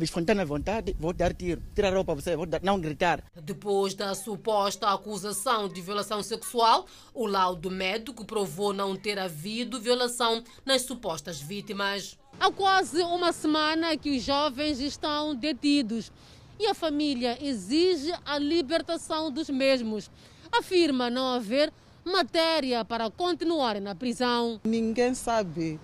[0.00, 1.60] espontânea vontade, vou dar tiro.
[1.74, 3.22] Tirar a roupa, você, vou dar, não gritar.
[3.34, 10.42] Depois da suposta acusação de violação sexual, o laudo médico provou não ter havido violação
[10.64, 12.16] nas supostas vítimas.
[12.38, 16.12] Há quase uma semana que os jovens estão detidos
[16.58, 20.10] e a família exige a libertação dos mesmos.
[20.52, 21.72] Afirma não haver
[22.10, 24.60] matéria para continuarem na prisão.
[24.64, 25.80] Ninguém sabe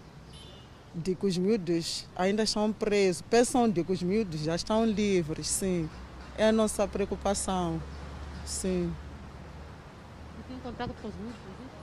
[0.95, 3.23] de que os miúdos ainda estão presos.
[3.23, 5.89] Pensam de que os miúdos já estão livres, sim.
[6.37, 7.81] É a nossa preocupação,
[8.45, 8.93] sim.
[10.49, 11.37] Tem contato com os miúdos?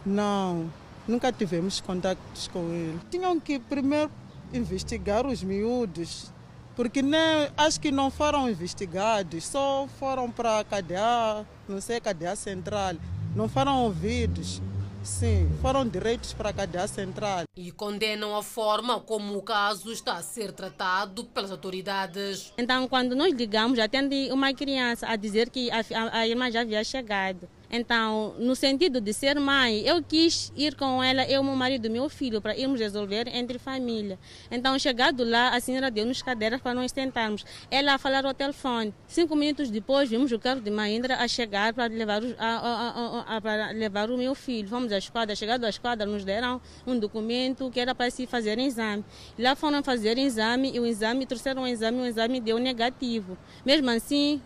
[0.05, 0.71] Não,
[1.07, 3.01] nunca tivemos contatos com eles.
[3.09, 4.11] Tinham que primeiro
[4.51, 6.31] investigar os miúdos,
[6.75, 12.35] porque nem, acho que não foram investigados, só foram para a cadeia, não sei, cadeia
[12.35, 12.95] central,
[13.35, 14.61] não foram ouvidos.
[15.03, 17.43] Sim, foram direitos para a cadeia central.
[17.57, 22.53] E condenam a forma como o caso está a ser tratado pelas autoridades.
[22.57, 26.61] Então, quando nós ligamos, atende uma criança a dizer que a, a, a irmã já
[26.61, 27.49] havia chegado.
[27.75, 32.07] Então, no sentido de ser mãe, eu quis ir com ela, eu, meu marido meu
[32.07, 34.19] filho, para irmos resolver entre família.
[34.51, 37.43] Então, chegado lá, a senhora deu-nos cadeiras para nós tentarmos.
[37.71, 38.93] Ela a falar ao telefone.
[39.07, 43.69] Cinco minutos depois, vimos o carro de Mahindra a chegar para levar, o, a, a,
[43.69, 44.67] a, levar o meu filho.
[44.67, 45.35] Fomos à esquadra.
[45.35, 49.03] Chegado à esquadra, nos deram um documento que era para se fazer exame.
[49.35, 53.35] Lá foram fazer exame e o exame, trouxeram um exame, o exame deu negativo.
[53.65, 54.39] Mesmo assim,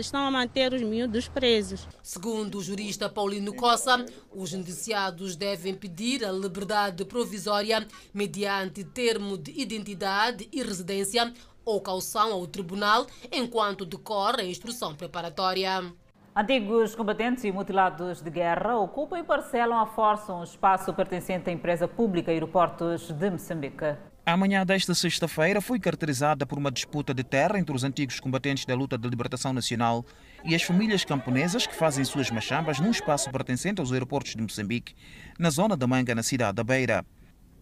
[0.00, 1.86] estão a manter os miúdos presos.
[2.02, 4.02] Segundo jurista Paulino Coça,
[4.34, 11.30] os indiciados devem pedir a liberdade provisória mediante termo de identidade e residência
[11.66, 15.92] ou calção ao tribunal enquanto decorre a instrução preparatória.
[16.34, 21.52] Antigos combatentes e mutilados de guerra ocupam e parcelam a força um espaço pertencente à
[21.52, 23.98] empresa pública Aeroportos de Moçambique.
[24.24, 28.64] A manhã desta sexta-feira foi caracterizada por uma disputa de terra entre os antigos combatentes
[28.64, 30.06] da luta de libertação nacional
[30.44, 34.94] e as famílias camponesas que fazem suas machambas num espaço pertencente aos aeroportos de Moçambique,
[35.38, 37.04] na zona da Manga, na cidade da Beira.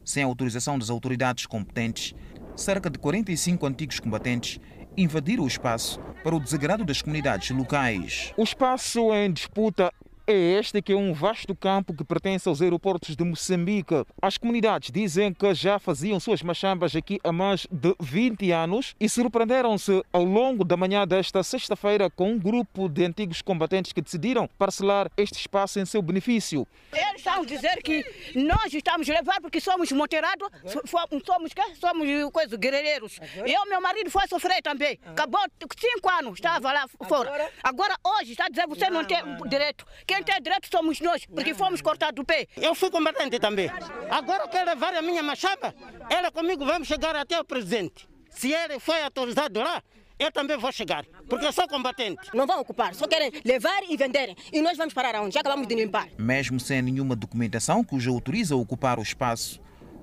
[0.05, 2.15] Sem autorização das autoridades competentes,
[2.57, 4.59] cerca de 45 antigos combatentes
[4.97, 8.33] invadiram o espaço para o desagrado das comunidades locais.
[8.37, 9.93] O espaço em disputa
[10.31, 14.05] é este que é um vasto campo que pertence aos aeroportos de Moçambique.
[14.23, 19.09] As comunidades dizem que já faziam suas machambas aqui há mais de 20 anos e
[19.09, 24.49] surpreenderam-se ao longo da manhã desta sexta-feira com um grupo de antigos combatentes que decidiram
[24.59, 26.67] parcelar este espaço em seu benefício.
[26.93, 30.49] Eles estão a dizer que nós estamos a levar porque somos monterados,
[31.25, 33.19] somos que somos coisa, guerreiros.
[33.45, 34.99] Eu, meu marido, foi sofrer também.
[35.07, 35.41] Acabou
[35.79, 37.51] cinco anos, estava lá fora.
[37.63, 39.85] Agora, hoje, está a dizer que você não tem direito.
[40.21, 42.47] Quem tem direito somos nós, porque fomos cortados do pé.
[42.57, 43.71] Eu fui combatente também.
[44.11, 45.75] Agora quero levar a minha machamba.
[46.11, 48.07] Ela comigo vamos chegar até o presidente.
[48.31, 49.83] Se ele foi autorizado lá,
[50.19, 52.21] eu também vou chegar, porque eu sou combatente.
[52.35, 54.37] Não vão ocupar, só querem levar e venderem.
[54.53, 55.33] E nós vamos parar aonde?
[55.33, 56.09] Já acabamos de limpar.
[56.19, 59.59] Mesmo sem nenhuma documentação que os autoriza a ocupar o espaço,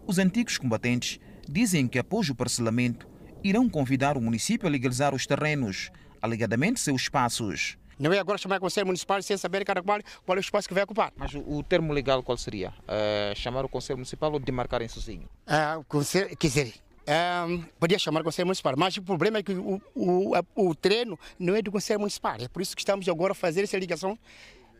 [0.07, 3.07] os antigos combatentes dizem que após o parcelamento
[3.43, 7.77] irão convidar o município a legalizar os terrenos, alegadamente seus espaços.
[7.99, 10.67] Não é agora chamar o Conselho Municipal sem saber cada qual, qual é o espaço
[10.67, 11.11] que vai ocupar.
[11.15, 12.73] Mas o, o termo legal qual seria?
[12.87, 15.27] É, chamar o Conselho Municipal ou demarcarem sozinho?
[15.79, 16.73] O Conselho, quer dizer,
[17.05, 17.41] é,
[17.79, 21.55] podia chamar o Conselho Municipal, mas o problema é que o, o, o treino não
[21.55, 22.35] é do Conselho Municipal.
[22.39, 24.17] É por isso que estamos agora a fazer essa ligação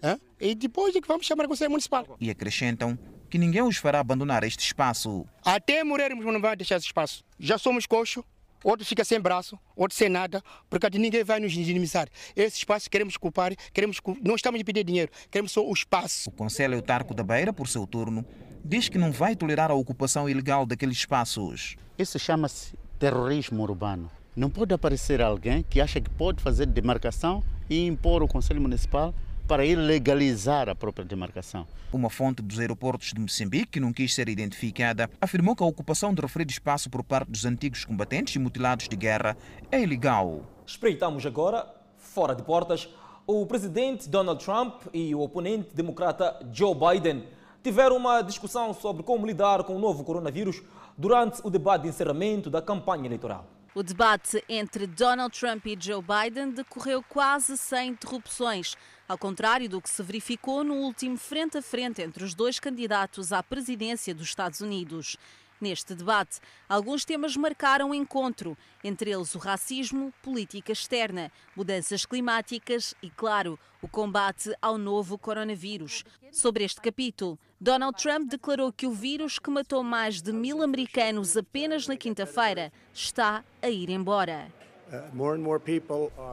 [0.01, 0.17] é?
[0.39, 2.17] e depois é que vamos chamar o Conselho Municipal.
[2.19, 2.97] E acrescentam
[3.30, 5.25] que ninguém os fará abandonar este espaço.
[5.43, 7.23] Até morrermos não vai deixar esse espaço.
[7.39, 8.23] Já somos coxos,
[8.69, 12.08] outro fica sem braço, outro sem nada, porque ninguém vai nos inimizar.
[12.36, 16.30] Esse espaço queremos ocupar, queremos, não estamos a pedir dinheiro, queremos só o espaço.
[16.30, 18.25] O Conselho Eutarco da Beira, por seu turno,
[18.63, 21.75] diz que não vai tolerar a ocupação ilegal daqueles espaços.
[21.97, 24.12] Isso chama-se terrorismo urbano.
[24.36, 29.13] Não pode aparecer alguém que acha que pode fazer demarcação e impor o Conselho Municipal
[29.48, 31.66] para ir legalizar a própria demarcação.
[31.94, 36.14] Uma fonte dos aeroportos de Moçambique, que não quis ser identificada, afirmou que a ocupação
[36.14, 39.38] do referido espaço por parte dos antigos combatentes e mutilados de guerra
[39.72, 40.42] é ilegal.
[40.66, 41.66] Espreitamos agora,
[41.98, 42.90] fora de portas,
[43.26, 47.24] o presidente Donald Trump e o oponente democrata Joe Biden
[47.64, 50.62] tiveram uma discussão sobre como lidar com o novo coronavírus
[50.98, 53.57] durante o debate de encerramento da campanha eleitoral.
[53.78, 58.76] O debate entre Donald Trump e Joe Biden decorreu quase sem interrupções,
[59.08, 63.32] ao contrário do que se verificou no último frente a frente entre os dois candidatos
[63.32, 65.16] à presidência dos Estados Unidos.
[65.60, 66.39] Neste debate,
[66.70, 73.58] alguns temas marcaram o encontro, entre eles o racismo, política externa, mudanças climáticas e, claro,
[73.82, 76.04] o combate ao novo coronavírus.
[76.32, 81.36] Sobre este capítulo, Donald Trump declarou que o vírus que matou mais de mil americanos
[81.36, 84.57] apenas na quinta-feira está a ir embora.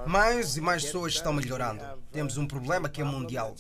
[0.07, 1.83] Mais e mais pessoas estão melhorando.
[2.13, 3.55] Temos um problema que é mundial.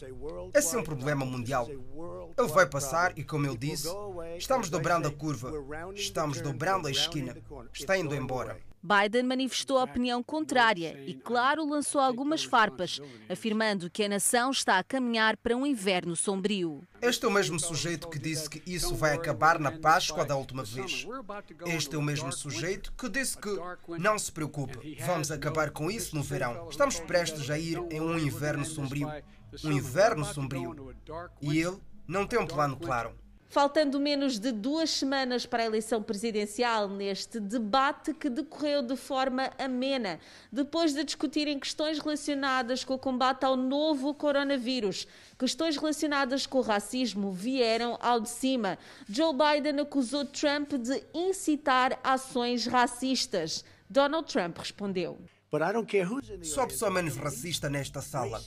[0.55, 1.69] Esse é um problema mundial.
[1.69, 3.89] Ele vai passar e, como eu disse,
[4.37, 5.53] estamos dobrando a curva.
[5.95, 7.37] Estamos dobrando a esquina.
[7.73, 8.59] Está indo embora.
[8.85, 14.79] Biden manifestou a opinião contrária e, claro, lançou algumas farpas, afirmando que a nação está
[14.79, 16.87] a caminhar para um inverno sombrio.
[17.01, 20.65] Este é o mesmo sujeito que disse que isso vai acabar na Páscoa da última
[20.65, 21.07] vez.
[21.65, 23.59] Este é o mesmo sujeito que disse que
[23.99, 26.69] não se preocupe, vamos acabar com isso no verão.
[26.69, 29.09] Estamos prestes a ir em um inverno sombrio.
[29.65, 30.95] Um inverno sombrio.
[31.41, 33.15] E ele não tem um plano claro.
[33.55, 39.49] Faltando menos de duas semanas para a eleição presidencial, neste debate que decorreu de forma
[39.57, 40.19] amena,
[40.51, 45.07] depois de discutirem questões relacionadas com o combate ao novo coronavírus,
[45.39, 48.77] questões relacionadas com o racismo vieram ao de cima.
[49.09, 53.65] Joe Biden acusou Trump de incitar ações racistas.
[53.89, 55.17] Donald Trump respondeu.
[56.43, 58.41] Só a pessoa menos racista nesta sala.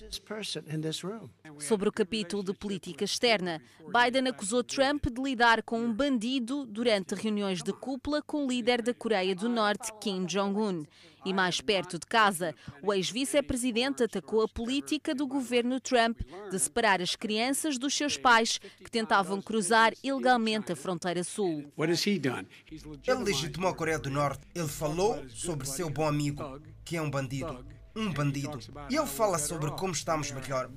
[1.60, 7.16] Sobre o capítulo de política externa, Biden acusou Trump de lidar com um bandido durante
[7.16, 10.86] reuniões de cúpula com o líder da Coreia do Norte, Kim Jong-un.
[11.26, 17.02] E mais perto de casa, o ex-vice-presidente atacou a política do governo Trump de separar
[17.02, 21.70] as crianças dos seus pais que tentavam cruzar ilegalmente a fronteira sul.
[21.78, 24.42] Ele legitimou a Coreia do Norte.
[24.56, 27.66] Ele falou sobre seu bom amigo, que é um bandido.
[27.94, 28.58] um bandido.
[28.90, 30.70] E ele fala sobre como estamos melhor.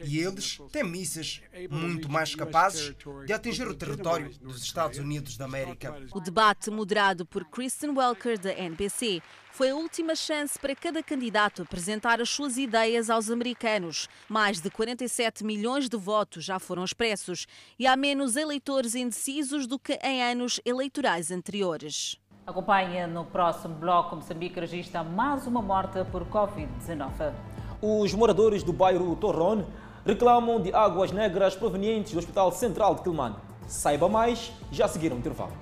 [0.00, 1.40] E eles têm mísseis
[1.70, 5.94] muito mais capazes de atingir o território dos Estados Unidos da América.
[6.12, 11.62] O debate moderado por Kristen Welker, da NBC, foi a última chance para cada candidato
[11.62, 14.08] apresentar as suas ideias aos americanos.
[14.28, 17.46] Mais de 47 milhões de votos já foram expressos
[17.78, 22.18] e há menos eleitores indecisos do que em anos eleitorais anteriores.
[22.44, 24.16] Acompanhe no próximo bloco.
[24.16, 27.32] Moçambique registra mais uma morte por Covid-19.
[27.80, 29.64] Os moradores do bairro Torrone
[30.04, 33.36] reclamam de águas negras provenientes do Hospital Central de Quilmane.
[33.68, 35.52] Saiba mais, já seguiram o intervalo.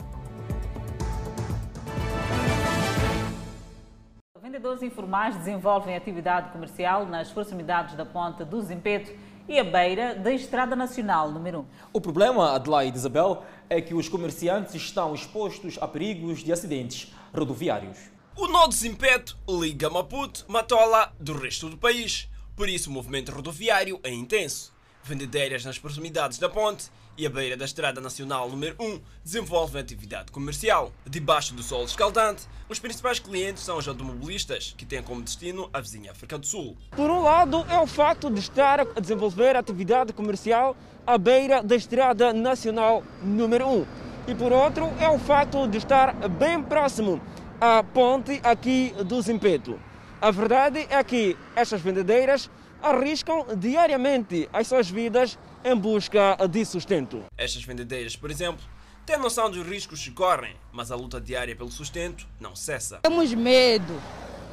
[4.40, 9.12] Vendedores informais desenvolvem atividade comercial nas proximidades da Ponte do Zimpeto
[9.50, 11.64] e a beira da Estrada Nacional número 1.
[11.94, 17.98] O problema, Adelaide Isabel, é que os comerciantes estão expostos a perigos de acidentes rodoviários.
[18.36, 22.28] O nó do Zimpeto liga Maputo, Matola do resto do país.
[22.54, 24.72] Por isso o movimento rodoviário é intenso.
[25.02, 30.32] Vendedeiras nas proximidades da ponte e a beira da Estrada Nacional número 1 desenvolvem atividade
[30.32, 30.92] comercial.
[31.06, 35.80] Debaixo do sol escaldante, os principais clientes são os automobilistas, que têm como destino a
[35.80, 36.76] vizinha África do Sul.
[36.90, 41.76] Por um lado, é o facto de estar a desenvolver atividade comercial à beira da
[41.76, 43.86] Estrada Nacional número 1.
[44.28, 47.20] E por outro, é o facto de estar bem próximo
[47.60, 49.78] à ponte aqui do Zimpeto.
[50.20, 52.50] A verdade é que estas vendedeiras
[52.82, 57.22] arriscam diariamente as suas vidas em busca de sustento.
[57.36, 58.64] Estas vendedeiras, por exemplo,
[59.04, 63.00] têm noção dos riscos que correm, mas a luta diária pelo sustento não cessa.
[63.02, 64.00] Temos medo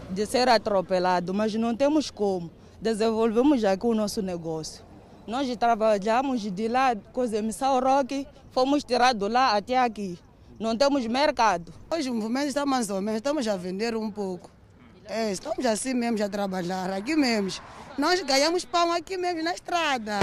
[0.10, 2.52] de ser atropelado, mas não temos como.
[2.82, 4.86] Desenvolvemos aqui o nosso negócio.
[5.26, 10.18] Nós trabalhamos de lá, coisa Missão Roque, fomos tirados lá até aqui.
[10.60, 11.74] Não temos mercado.
[11.92, 14.50] Hoje o movimento está mais ou menos, estamos a vender um pouco.
[15.06, 17.62] É, estamos assim mesmo a trabalhar, aqui mesmo.
[17.98, 20.20] Nós ganhamos pão aqui mesmo na estrada.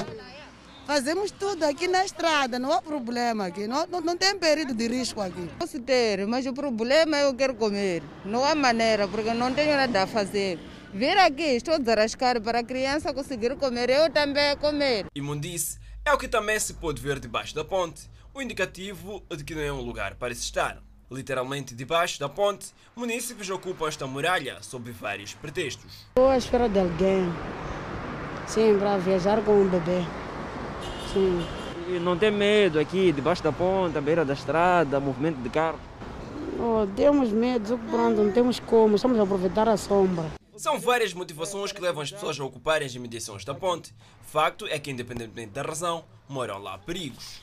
[0.86, 4.86] Fazemos tudo aqui na estrada, não há problema aqui, não, não, não tem período de
[4.86, 5.48] risco aqui.
[5.58, 8.02] Posso ter, mas o problema é eu quero comer.
[8.22, 10.58] Não há maneira, porque não tenho nada a fazer.
[10.92, 15.06] Vir aqui, estou a desarrascar para a criança conseguir comer, eu também comer.
[15.14, 18.02] Imundice é o que também se pode ver debaixo da ponte,
[18.34, 20.82] o indicativo de que não é um lugar para se estar.
[21.10, 26.06] Literalmente debaixo da ponte, munícipes ocupam esta muralha sob vários pretextos.
[26.08, 27.24] Estou à espera de alguém,
[28.46, 30.04] sim, para viajar com um bebê.
[31.16, 35.78] E não tem medo aqui, debaixo da ponte, à beira da estrada, movimento de carro?
[36.58, 40.24] Oh, temos medo, pronto, não temos como, estamos a aproveitar a sombra.
[40.56, 43.92] São várias motivações que levam as pessoas a ocuparem as imediações da ponte.
[44.22, 47.40] Facto é que, independentemente da razão, moram lá perigos.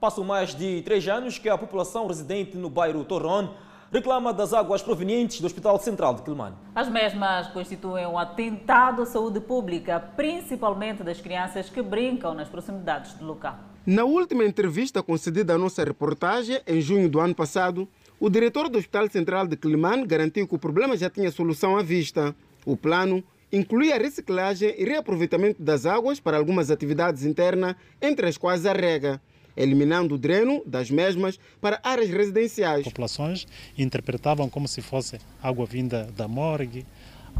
[0.00, 3.50] Passam mais de três anos que a população residente no bairro Torrone
[3.90, 6.54] reclama das águas provenientes do Hospital Central de Quilmane.
[6.74, 13.14] As mesmas constituem um atentado à saúde pública, principalmente das crianças que brincam nas proximidades
[13.14, 13.58] do local.
[13.86, 17.88] Na última entrevista concedida à nossa reportagem, em junho do ano passado,
[18.20, 21.82] o diretor do Hospital Central de Quilmane garantiu que o problema já tinha solução à
[21.82, 22.36] vista.
[22.66, 28.36] O plano inclui a reciclagem e reaproveitamento das águas para algumas atividades internas, entre as
[28.36, 29.18] quais a rega
[29.58, 32.84] eliminando o dreno das mesmas para áreas residenciais.
[32.84, 33.46] Populações
[33.76, 36.86] interpretavam como se fosse água vinda da morgue,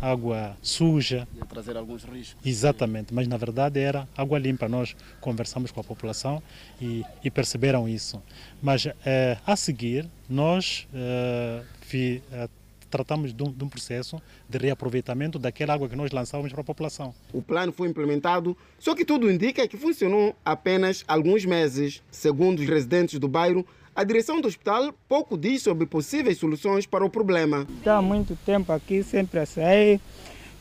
[0.00, 1.26] água suja.
[1.36, 2.36] Ia trazer alguns riscos.
[2.44, 4.68] Exatamente, mas na verdade era água limpa.
[4.68, 6.42] Nós conversamos com a população
[6.80, 8.22] e, e perceberam isso.
[8.62, 12.48] Mas eh, a seguir, nós eh, vi, eh,
[12.88, 16.64] tratamos de um, de um, processo de reaproveitamento daquela água que nós lançávamos para a
[16.64, 17.14] população.
[17.32, 22.02] O plano foi implementado, só que tudo indica que funcionou apenas alguns meses.
[22.10, 23.64] Segundo os residentes do bairro,
[23.94, 27.66] a direção do hospital pouco diz sobre possíveis soluções para o problema.
[27.78, 30.00] Está há muito tempo aqui, sempre a sair.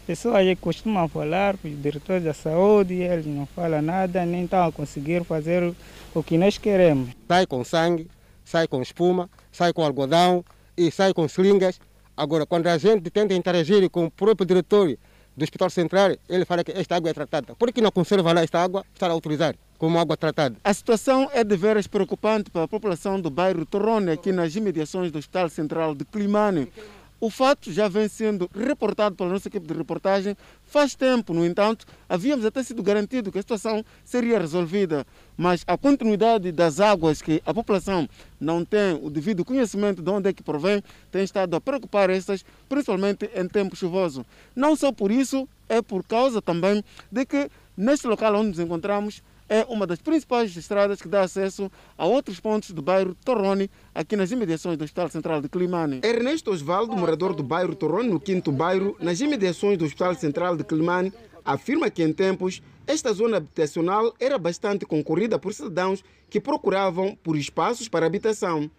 [0.08, 4.72] Pessoas costumam falar com os diretores da saúde, eles não falam nada, nem estão a
[4.72, 5.76] conseguir fazer
[6.16, 7.10] o que nós queremos.
[7.28, 8.08] Sai com sangue,
[8.44, 10.46] sai com espuma, sai com algodão
[10.78, 11.80] e sai com seringas
[12.18, 14.98] Agora, quando a gente tenta interagir com o próprio diretor
[15.38, 17.56] do Hospital Central, ele fala que esta água é tratada.
[17.56, 20.56] Por que não conserva lá esta água, está a utilizar como água tratada?
[20.64, 25.12] A situação é de veras preocupante para a população do bairro Torrone, aqui nas imediações
[25.12, 26.74] do Hospital Central de Climane.
[27.20, 31.84] O fato já vem sendo reportado pela nossa equipe de reportagem faz tempo, no entanto,
[32.08, 35.04] havíamos até sido garantido que a situação seria resolvida,
[35.36, 38.08] mas a continuidade das águas que a população
[38.40, 42.46] não tem o devido conhecimento de onde é que provém tem estado a preocupar essas,
[42.70, 44.24] principalmente em tempo chuvoso.
[44.56, 49.24] Não só por isso, é por causa também de que neste local onde nos encontramos
[49.50, 54.16] é uma das principais estradas que dá acesso a outros pontos do bairro Torrone, aqui
[54.16, 56.02] nas imediações do Hospital Central de Climane.
[56.04, 60.64] Ernesto Osvaldo, morador do bairro Torrone, no quinto bairro, nas imediações do Hospital Central de
[60.64, 67.16] Climane, afirma que em tempos esta zona habitacional era bastante concorrida por cidadãos que procuravam
[67.24, 68.70] por espaços para habitação.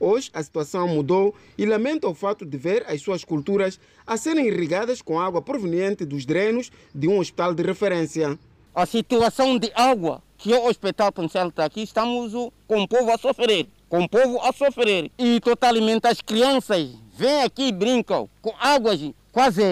[0.00, 4.46] Hoje a situação mudou e lamenta o fato de ver as suas culturas a serem
[4.46, 8.38] irrigadas com água proveniente dos drenos de um hospital de referência.
[8.78, 12.32] A situação de água que o hospital provincial está aqui, estamos
[12.64, 15.10] com o povo a sofrer, com o povo a sofrer.
[15.18, 19.00] E totalmente as crianças vêm aqui e brincam com águas,
[19.32, 19.62] quase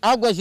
[0.00, 0.36] águas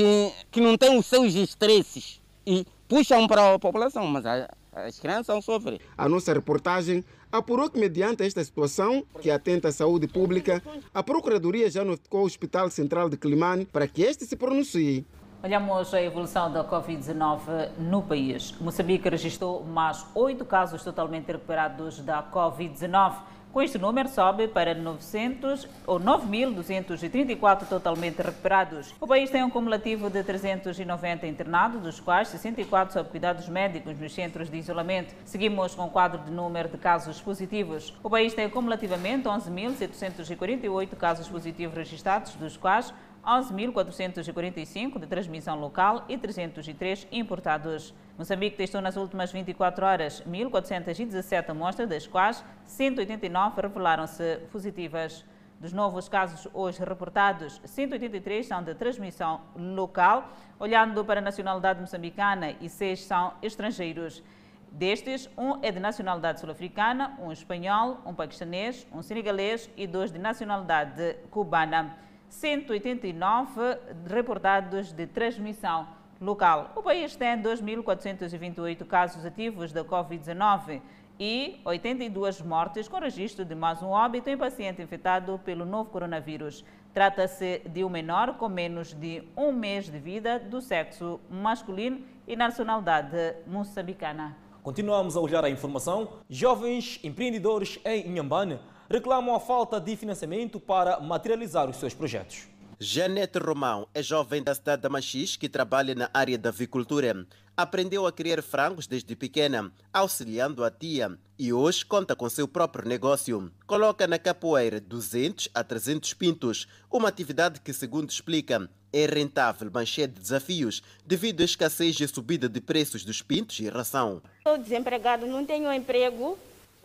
[0.51, 4.23] que não têm os seus estresses e puxam para a população, mas
[4.71, 5.79] as crianças sofrem.
[5.97, 10.61] A nossa reportagem apurou que, mediante esta situação, que atenta à saúde pública,
[10.93, 15.07] a Procuradoria já notificou o Hospital Central de Climane para que este se pronuncie.
[15.43, 18.53] Olhamos a evolução da Covid-19 no país.
[18.61, 23.15] Moçambique registrou mais oito casos totalmente recuperados da Covid-19.
[23.51, 28.93] Com este número, sobe para 900 ou 9.234 totalmente recuperados.
[29.01, 34.13] O país tem um cumulativo de 390 internados, dos quais 64 sob cuidados médicos nos
[34.13, 35.15] centros de isolamento.
[35.25, 37.93] Seguimos com o quadro de número de casos positivos.
[38.03, 42.93] O país tem cumulativamente 11.748 casos positivos registrados, dos quais
[43.25, 47.93] 11.445 de transmissão local e 303 importados.
[48.17, 55.23] Moçambique testou nas últimas 24 horas 1.417 amostras, das quais 189 revelaram-se positivas.
[55.59, 60.27] Dos novos casos hoje reportados, 183 são de transmissão local,
[60.59, 64.23] olhando para a nacionalidade moçambicana, e 6 são estrangeiros.
[64.71, 70.17] Destes, um é de nacionalidade sul-africana, um espanhol, um paquistanês, um senegalês e dois de
[70.17, 71.95] nacionalidade cubana.
[72.31, 73.61] 189
[74.07, 75.85] reportados de transmissão
[76.19, 76.71] local.
[76.75, 80.81] O país tem 2.428 casos ativos da Covid-19
[81.19, 86.63] e 82 mortes, com registro de mais um óbito em paciente infectado pelo novo coronavírus.
[86.93, 92.35] Trata-se de um menor com menos de um mês de vida do sexo masculino e
[92.35, 94.37] nacionalidade moçambicana.
[94.63, 96.13] Continuamos a olhar a informação.
[96.29, 98.59] Jovens empreendedores em Inhambane
[98.91, 102.47] reclamam a falta de financiamento para materializar os seus projetos.
[102.77, 107.25] Janete Romão é jovem da cidade de Machis que trabalha na área da avicultura.
[107.55, 112.87] Aprendeu a criar frangos desde pequena, auxiliando a tia, e hoje conta com seu próprio
[112.87, 113.51] negócio.
[113.67, 119.87] Coloca na capoeira 200 a 300 pintos, uma atividade que, segundo explica, é rentável, mas
[119.87, 124.21] cheia de desafios devido à escassez e subida de preços dos pintos e ração.
[124.39, 126.37] Estou desempregado, não tenho emprego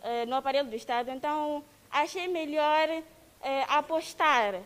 [0.03, 2.89] eh, no aparelho do Estado, então achei melhor
[3.41, 4.61] eh, apostar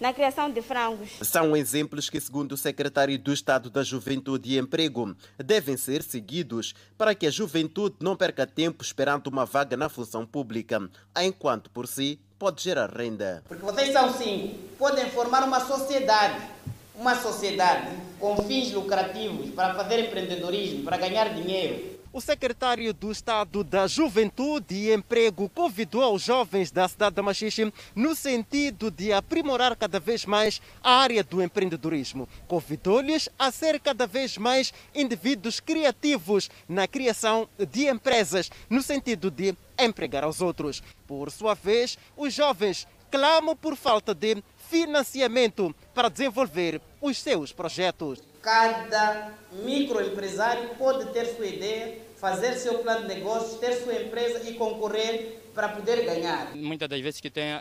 [0.00, 1.10] na criação de frangos.
[1.22, 6.74] São exemplos que, segundo o secretário do Estado da Juventude e Emprego, devem ser seguidos
[6.98, 11.86] para que a juventude não perca tempo esperando uma vaga na função pública, enquanto por
[11.86, 13.42] si pode gerar renda.
[13.48, 16.46] Porque vocês são cinco, podem formar uma sociedade,
[16.94, 21.95] uma sociedade com fins lucrativos para fazer empreendedorismo, para ganhar dinheiro.
[22.12, 27.72] O secretário do Estado da Juventude e Emprego convidou os jovens da cidade de Machixe
[27.94, 32.28] no sentido de aprimorar cada vez mais a área do empreendedorismo.
[32.48, 39.54] Convidou-lhes a ser cada vez mais indivíduos criativos na criação de empresas, no sentido de
[39.78, 40.82] empregar aos outros.
[41.06, 48.22] Por sua vez, os jovens clamam por falta de financiamento para desenvolver os seus projetos.
[48.46, 54.54] Cada microempresário pode ter sua ideia, fazer seu plano de negócios, ter sua empresa e
[54.54, 56.54] concorrer para poder ganhar.
[56.54, 57.54] Muitas das vezes que tem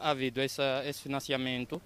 [0.00, 1.80] havido essa, esse financiamento,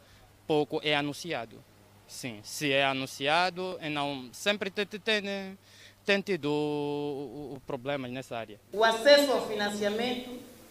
[0.47, 1.63] pouco é anunciado.
[2.09, 5.59] Sim, se é anunciado, não sempre tem, tem,
[6.07, 8.59] tem tido o, o problemas nessa área.
[8.73, 10.31] O acesso ao financiamento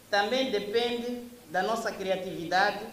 [0.09, 1.21] também depende
[1.51, 2.83] da nossa criatividade,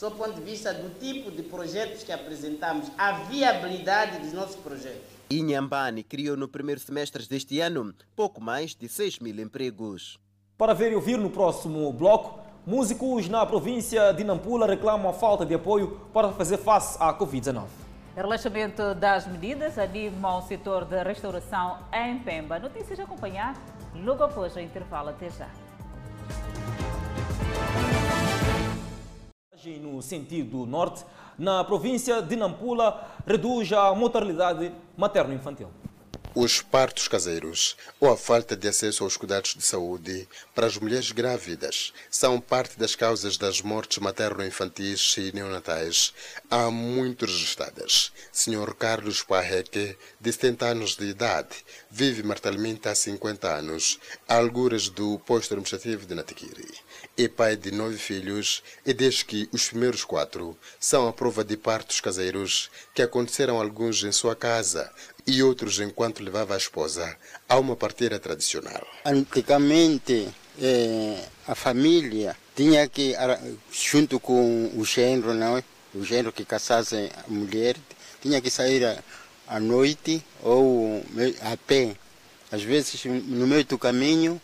[0.00, 4.56] sob o ponto de vista do tipo de projetos que apresentamos, a viabilidade dos nossos
[4.56, 5.02] projetos.
[5.30, 10.18] Inhambane criou no primeiro semestre deste ano pouco mais de 6 mil empregos.
[10.56, 15.44] Para ver e ouvir no próximo bloco, músicos na província de Nampula reclamam a falta
[15.44, 17.66] de apoio para fazer face à Covid-19.
[18.16, 22.58] Relaxamento das medidas anima o setor da restauração em Pemba.
[22.58, 23.54] Notícias a acompanhar
[23.94, 25.10] logo após o intervalo.
[25.10, 25.50] Até já.
[29.78, 31.04] No sentido norte,
[31.38, 35.68] na província de Nampula, reduz a mortalidade materno-infantil.
[36.34, 41.10] os partos caseiros ou a falta de acesso aos cuidados de saúde para as mulheres
[41.10, 46.14] grávidas são parte das causas das mortes materno-infantis e neonatais
[46.48, 48.12] há muito registradas.
[48.32, 48.74] Sr.
[48.78, 53.98] Carlos Parreque, de 70 anos de idade, vive mortalmente há 50 anos,
[54.28, 56.68] a alguras do posto administrativo de Natiquiri.
[57.16, 61.56] É pai de nove filhos e diz que os primeiros quatro são a prova de
[61.56, 64.90] partos caseiros que aconteceram alguns em sua casa
[65.26, 67.16] e outros enquanto levava a esposa
[67.48, 68.86] a uma parteira tradicional.
[69.04, 73.14] Antigamente, eh, a família tinha que,
[73.70, 75.64] junto com o genro, não é?
[75.94, 77.76] o genro que casasse a mulher,
[78.20, 79.02] tinha que sair
[79.46, 81.02] à noite ou
[81.42, 81.96] a pé.
[82.52, 84.40] Às vezes, no meio do caminho,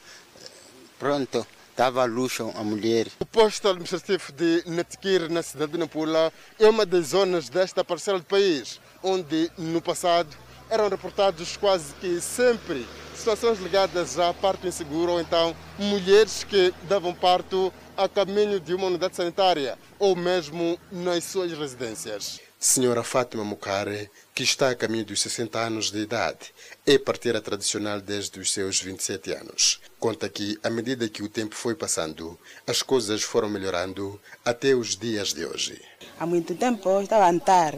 [0.99, 1.47] pronto,
[1.77, 3.09] dava luxo à mulher.
[3.21, 8.19] O posto administrativo de Netquir, na cidade de Nampula, é uma das zonas desta parcela
[8.19, 10.35] do país, onde no passado
[10.71, 17.15] eram reportados quase que sempre situações ligadas a parto inseguro ou então mulheres que davam
[17.15, 22.41] parto a caminho de uma unidade sanitária ou mesmo nas suas residências.
[22.59, 26.53] Senhora Fátima Mukare, que está a caminho dos 60 anos de idade,
[26.85, 29.81] é parteira tradicional desde os seus 27 anos.
[29.99, 34.95] Conta que, à medida que o tempo foi passando, as coisas foram melhorando até os
[34.95, 35.81] dias de hoje.
[36.21, 37.77] Há muito tempo eu estava a andar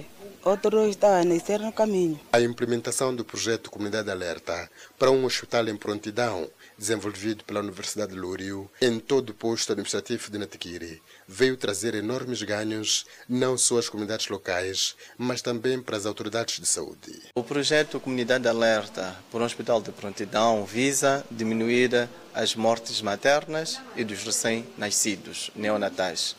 [0.49, 2.19] outros estavam a nascer no caminho.
[2.33, 8.19] A implementação do projeto Comunidade Alerta para um hospital em prontidão, desenvolvido pela Universidade de
[8.19, 13.89] Lúrio, em todo o posto administrativo de Natiquiri, veio trazer enormes ganhos não só às
[13.89, 17.23] comunidades locais, mas também para as autoridades de saúde.
[17.35, 24.03] O projeto Comunidade Alerta por um hospital de prontidão visa diminuir as mortes maternas e
[24.05, 26.35] dos recém-nascidos neonatais.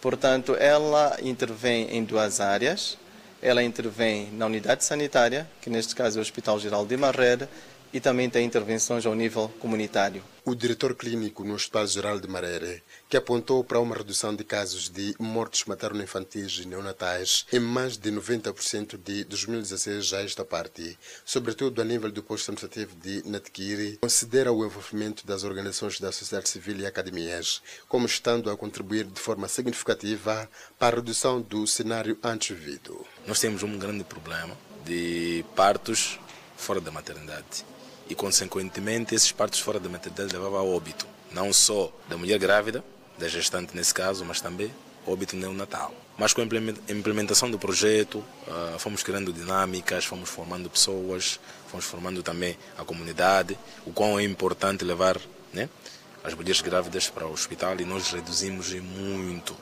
[0.00, 2.96] Portanto, ela intervém em duas áreas
[3.42, 7.48] ela intervém na unidade sanitária, que neste caso é o Hospital Geral de Marrera,
[7.92, 10.22] e também tem intervenções ao nível comunitário.
[10.44, 14.88] O diretor clínico no Hospital Geral de Marere, que apontou para uma redução de casos
[14.88, 21.80] de mortes materno-infantis e neonatais em mais de 90% de 2016 a esta parte, sobretudo
[21.80, 26.78] a nível do posto administrativo de Natquiri, considera o envolvimento das organizações da sociedade civil
[26.78, 32.56] e academias como estando a contribuir de forma significativa para a redução do cenário antes
[32.56, 33.06] vivido.
[33.26, 36.18] Nós temos um grande problema de partos
[36.56, 37.64] fora da maternidade
[38.10, 42.84] e, consequentemente, esses partos fora da maternidade levavam ao óbito, não só da mulher grávida,
[43.16, 44.70] da gestante nesse caso, mas também
[45.06, 45.94] óbito neonatal.
[46.18, 46.44] Mas com a
[46.92, 51.38] implementação do projeto, ah, fomos criando dinâmicas, fomos formando pessoas,
[51.68, 53.56] fomos formando também a comunidade,
[53.86, 55.18] o quão é importante levar
[55.52, 55.68] né,
[56.22, 59.56] as mulheres grávidas para o hospital e nós reduzimos muito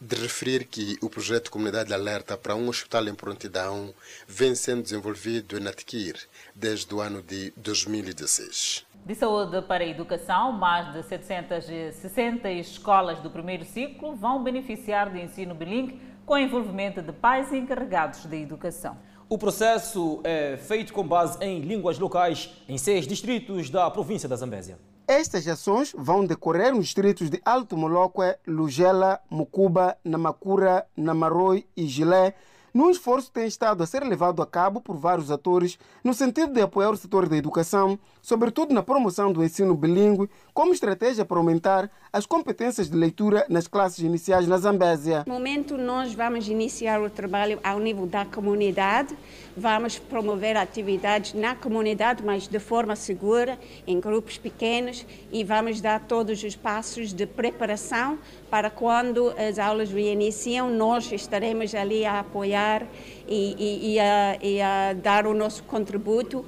[0.00, 3.94] de referir que o projeto Comunidade Alerta para um Hospital em Prontidão
[4.28, 6.16] vem sendo desenvolvido em Atquir
[6.54, 8.86] desde o ano de 2016.
[9.06, 15.20] De saúde para a educação, mais de 760 escolas do primeiro ciclo vão beneficiar de
[15.20, 18.98] ensino bilingue com envolvimento de pais encarregados da educação.
[19.28, 24.36] O processo é feito com base em línguas locais em seis distritos da província da
[24.36, 24.78] Zambésia.
[25.08, 32.34] Estas ações vão decorrer nos distritos de Alto Moloque, Lugela, Mucuba, Namakura, Namaroi e Gilé,
[32.76, 36.60] num esforço tem estado a ser levado a cabo por vários atores no sentido de
[36.60, 41.90] apoiar o setor da educação, sobretudo na promoção do ensino bilíngue, como estratégia para aumentar
[42.12, 45.24] as competências de leitura nas classes iniciais na Zambésia.
[45.26, 49.16] No momento, nós vamos iniciar o trabalho ao nível da comunidade,
[49.56, 56.00] vamos promover atividades na comunidade, mas de forma segura, em grupos pequenos, e vamos dar
[56.00, 58.18] todos os passos de preparação
[58.50, 62.86] para quando as aulas reiniciam, nós estaremos ali a apoiar
[63.28, 66.44] e, e, e, a, e a dar o nosso contributo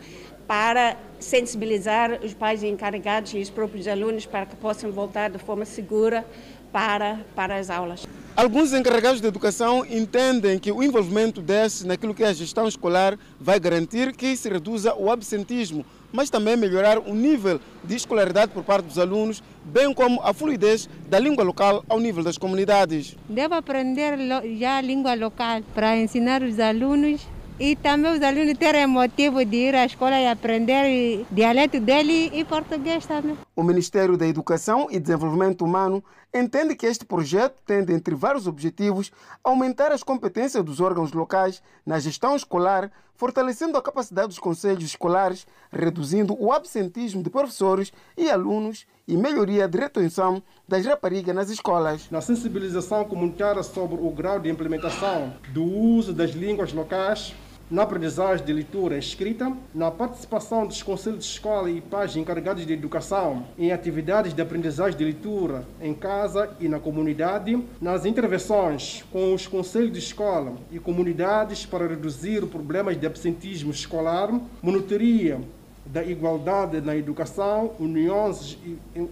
[0.46, 5.64] para sensibilizar os pais encarregados e os próprios alunos para que possam voltar de forma
[5.64, 6.24] segura
[6.72, 8.06] para, para as aulas.
[8.36, 13.18] Alguns encarregados de educação entendem que o envolvimento desses naquilo que é a gestão escolar
[13.38, 18.64] vai garantir que se reduza o absentismo, mas também melhorar o nível de escolaridade por
[18.64, 23.16] parte dos alunos, bem como a fluidez da língua local ao nível das comunidades.
[23.28, 24.18] Devo aprender
[24.58, 27.26] já a língua local para ensinar os alunos
[27.58, 32.30] e também os alunos terem motivo de ir à escola e aprender o dialeto dele
[32.32, 33.36] e português também.
[33.56, 36.02] O Ministério da Educação e Desenvolvimento Humano
[36.32, 39.10] entende que este projeto tem, entre vários objetivos,
[39.42, 45.44] aumentar as competências dos órgãos locais na gestão escolar, fortalecendo a capacidade dos conselhos escolares,
[45.72, 52.08] reduzindo o absentismo de professores e alunos e melhoria de retenção das raparigas nas escolas.
[52.10, 57.34] Na sensibilização comunitária sobre o grau de implementação do uso das línguas locais,
[57.70, 62.64] na aprendizagem de leitura e escrita, na participação dos conselhos de escola e pais encarregados
[62.64, 69.04] de educação em atividades de aprendizagem de leitura em casa e na comunidade, nas intervenções
[69.12, 74.30] com os conselhos de escola e comunidades para reduzir problemas de absentismo escolar,
[74.62, 75.40] monitoria
[75.84, 78.58] da igualdade na educação, uniões,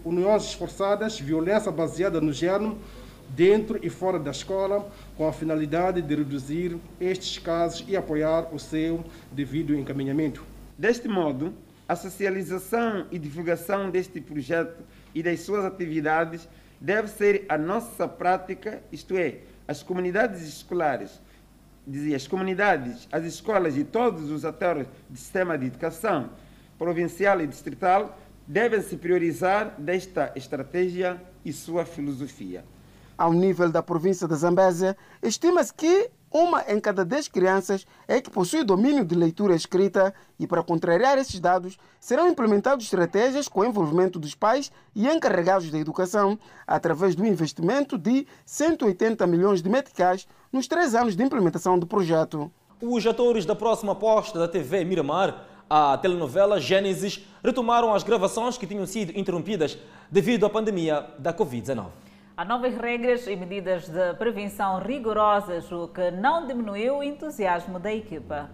[0.05, 2.77] uniões esforçadas, violência baseada no gênero,
[3.31, 8.59] dentro e fora da escola, com a finalidade de reduzir estes casos e apoiar o
[8.59, 10.45] seu devido encaminhamento.
[10.79, 11.53] Deste modo,
[11.89, 14.83] a socialização e divulgação deste projeto
[15.15, 16.49] e das suas atividades
[16.81, 21.21] deve ser a nossa prática, isto é, as comunidades escolares,
[21.87, 26.31] dizia, as comunidades, as escolas e todos os atores do sistema de educação
[26.79, 32.65] provincial e distrital devem se priorizar desta estratégia e sua filosofia.
[33.19, 38.29] Ao nível da província de Zambésia, estima-se que uma em cada dez crianças é que
[38.29, 44.19] possui domínio de leitura escrita e, para contrariar esses dados, serão implementadas estratégias com envolvimento
[44.19, 50.67] dos pais e encarregados da educação, através do investimento de 180 milhões de meticais nos
[50.67, 52.51] três anos de implementação do projeto.
[52.83, 58.67] Os atores da próxima aposta da TV Miramar a telenovela Gênesis retomaram as gravações que
[58.67, 59.79] tinham sido interrompidas
[60.11, 61.87] devido à pandemia da Covid-19.
[62.39, 67.91] Há novas regras e medidas de prevenção rigorosas, o que não diminuiu o entusiasmo da
[67.91, 68.51] equipa.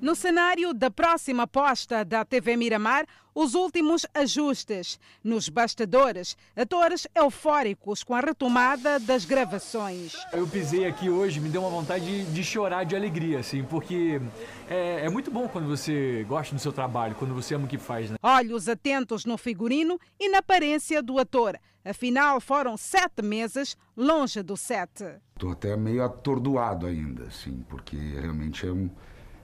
[0.00, 3.04] No cenário da próxima aposta da TV Miramar,
[3.34, 4.98] os últimos ajustes.
[5.22, 10.14] Nos bastidores, atores eufóricos com a retomada das gravações.
[10.32, 14.22] Eu pisei aqui hoje, me deu uma vontade de, de chorar de alegria, assim, porque
[14.70, 17.78] é, é, muito bom quando você gosta do seu trabalho, quando você ama o que
[17.78, 18.10] faz.
[18.10, 18.16] Né?
[18.22, 21.58] Olhos atentos no figurino e na aparência do ator.
[21.84, 25.20] Afinal, foram sete meses longe do set.
[25.34, 28.88] Estou até meio atordoado ainda, assim, porque realmente é um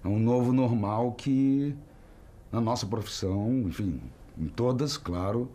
[0.05, 1.76] é um novo normal que
[2.53, 4.01] na nossa profissão, enfim,
[4.39, 5.51] em todas, claro,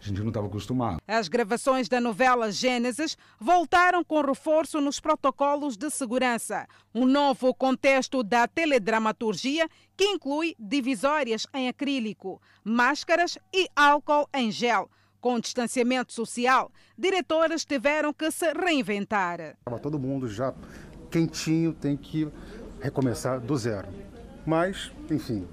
[0.00, 0.98] a gente não estava acostumado.
[1.08, 6.66] As gravações da novela Gênesis voltaram com reforço nos protocolos de segurança.
[6.94, 14.88] Um novo contexto da teledramaturgia que inclui divisórias em acrílico, máscaras e álcool em gel.
[15.20, 19.56] Com distanciamento social, diretoras tiveram que se reinventar.
[19.82, 20.54] Todo mundo já
[21.10, 22.28] quentinho tem que
[22.80, 23.88] recomeçar do zero.
[24.46, 25.46] Mas, enfim,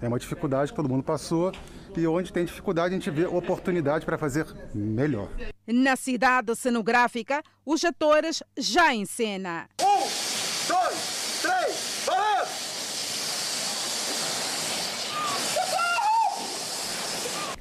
[0.00, 1.52] é uma dificuldade que todo mundo passou
[1.96, 5.28] e onde tem dificuldade a gente vê oportunidade para fazer melhor.
[5.66, 9.68] Na cidade cenográfica, os atores já em cena.
[9.80, 9.98] Um,
[10.68, 12.32] dois, três, parado!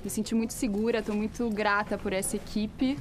[0.03, 2.97] Me senti muito segura, estou muito grata por essa equipe.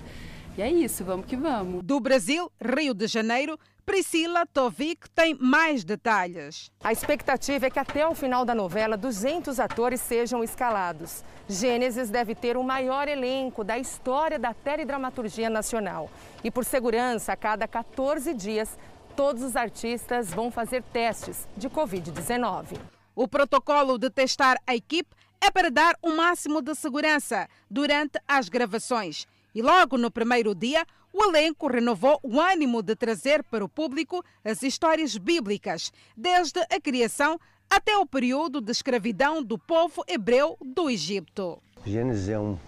[0.58, 1.82] E é isso, vamos que vamos.
[1.82, 6.70] Do Brasil, Rio de Janeiro, Priscila Tovik tem mais detalhes.
[6.84, 11.24] A expectativa é que até o final da novela 200 atores sejam escalados.
[11.48, 16.10] Gênesis deve ter o maior elenco da história da teledramaturgia nacional.
[16.44, 18.78] E por segurança, a cada 14 dias,
[19.16, 22.78] todos os artistas vão fazer testes de Covid-19.
[23.14, 28.48] O protocolo de testar a equipe é para dar o máximo de segurança durante as
[28.48, 29.26] gravações.
[29.54, 34.24] E logo no primeiro dia, o elenco renovou o ânimo de trazer para o público
[34.44, 37.38] as histórias bíblicas, desde a criação
[37.68, 41.60] até o período de escravidão do povo hebreu do Egito.
[41.84, 42.58] Gênesis é um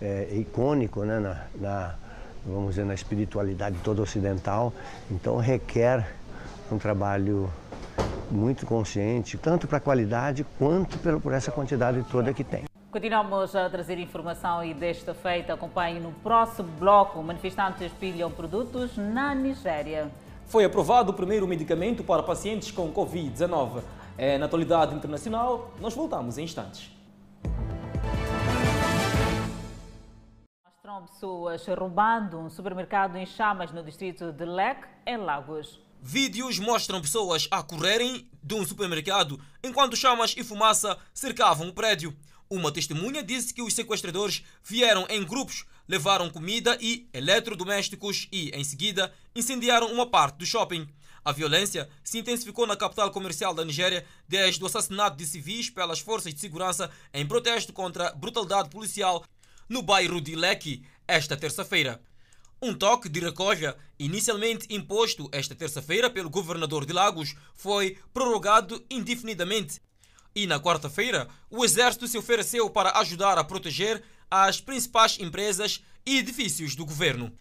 [0.00, 1.94] é, icônico né, na, na,
[2.46, 4.72] vamos dizer, na espiritualidade toda ocidental,
[5.10, 6.14] então requer
[6.70, 7.50] um trabalho
[8.30, 12.64] muito consciente, tanto para a qualidade quanto por essa quantidade toda que tem.
[12.90, 17.22] Continuamos a trazer informação e desta feita acompanhe no próximo bloco.
[17.22, 20.10] Manifestantes pilham produtos na Nigéria.
[20.44, 23.82] Foi aprovado o primeiro medicamento para pacientes com Covid-19.
[24.18, 25.70] É na atualidade internacional.
[25.80, 26.90] Nós voltamos em instantes.
[30.62, 35.80] Mostram pessoas roubando um supermercado em chamas no distrito de Lec, em Lagos.
[36.04, 42.12] Vídeos mostram pessoas a correrem de um supermercado enquanto chamas e fumaça cercavam o prédio.
[42.50, 48.64] Uma testemunha disse que os sequestradores vieram em grupos, levaram comida e eletrodomésticos e, em
[48.64, 50.88] seguida, incendiaram uma parte do shopping.
[51.24, 56.00] A violência se intensificou na capital comercial da Nigéria desde o assassinato de civis pelas
[56.00, 59.24] forças de segurança em protesto contra a brutalidade policial
[59.68, 62.02] no bairro de Lekki esta terça-feira.
[62.64, 69.80] Um toque de recolha, inicialmente imposto esta terça-feira pelo governador de Lagos, foi prorrogado indefinidamente
[70.34, 76.18] e na quarta-feira, o Exército se ofereceu para ajudar a proteger as principais empresas e
[76.18, 77.32] edifícios do governo.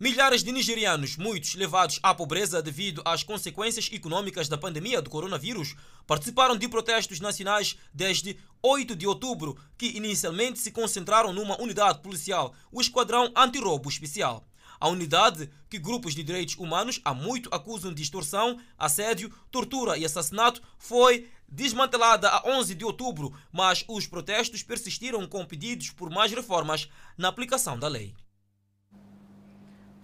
[0.00, 5.74] Milhares de nigerianos, muitos levados à pobreza devido às consequências econômicas da pandemia do coronavírus,
[6.06, 12.54] participaram de protestos nacionais desde 8 de outubro, que inicialmente se concentraram numa unidade policial,
[12.70, 14.47] o Esquadrão Antirroubo Especial.
[14.80, 20.04] A unidade, que grupos de direitos humanos há muito acusam de extorsão, assédio, tortura e
[20.04, 26.30] assassinato, foi desmantelada a 11 de outubro, mas os protestos persistiram com pedidos por mais
[26.32, 28.14] reformas na aplicação da lei.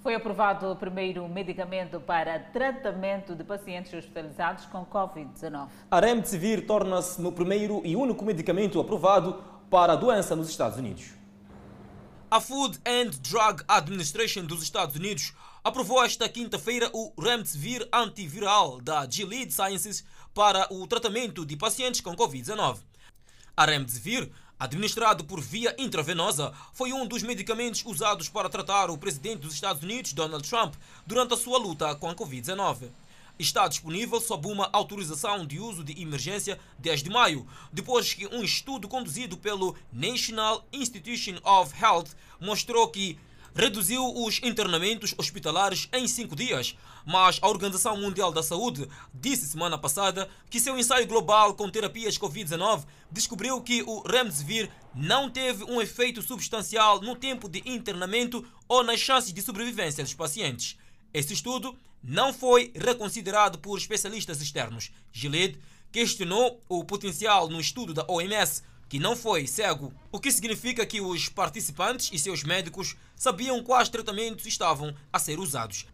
[0.02, 5.68] Foi aprovado o primeiro medicamento para tratamento de pacientes hospitalizados com Covid-19.
[5.90, 11.23] A Remdesivir torna-se no primeiro e único medicamento aprovado para a doença nos Estados Unidos.
[12.30, 19.08] A Food and Drug Administration dos Estados Unidos aprovou esta quinta-feira o Remdesivir antiviral da
[19.08, 20.04] Gilead Sciences
[20.34, 22.78] para o tratamento de pacientes com Covid-19.
[23.56, 29.40] A Remdesivir administrado por via intravenosa, foi um dos medicamentos usados para tratar o presidente
[29.40, 30.74] dos Estados Unidos, Donald Trump,
[31.06, 32.88] durante a sua luta com a Covid-19.
[33.38, 38.86] Está disponível sob uma autorização de uso de emergência desde maio, depois que um estudo
[38.86, 42.10] conduzido pelo National Institution of Health
[42.40, 43.18] mostrou que
[43.52, 46.76] reduziu os internamentos hospitalares em cinco dias,
[47.06, 52.18] mas a Organização Mundial da Saúde disse semana passada que seu ensaio global com terapias
[52.18, 58.82] Covid-19 descobriu que o Remdesivir não teve um efeito substancial no tempo de internamento ou
[58.82, 60.76] nas chances de sobrevivência dos pacientes.
[61.12, 61.76] Esse estudo
[62.06, 64.92] não foi reconsiderado por especialistas externos.
[65.10, 65.58] Gilead
[65.90, 71.00] questionou o potencial no estudo da OMS que não foi cego, o que significa que
[71.00, 75.86] os participantes e seus médicos sabiam quais tratamentos estavam a ser usados.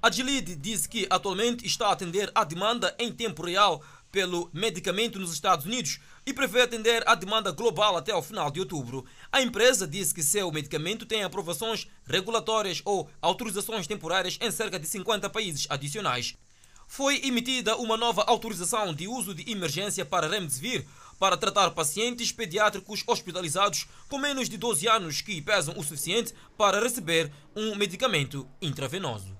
[0.00, 3.82] A Gilead diz que atualmente está a atender à demanda em tempo real
[4.16, 8.60] pelo medicamento nos Estados Unidos e prevê atender à demanda global até o final de
[8.60, 9.04] outubro.
[9.30, 14.86] A empresa diz que seu medicamento tem aprovações regulatórias ou autorizações temporárias em cerca de
[14.86, 16.34] 50 países adicionais.
[16.88, 20.86] Foi emitida uma nova autorização de uso de emergência para Remdesivir,
[21.18, 26.80] para tratar pacientes pediátricos hospitalizados com menos de 12 anos que pesam o suficiente para
[26.80, 29.35] receber um medicamento intravenoso.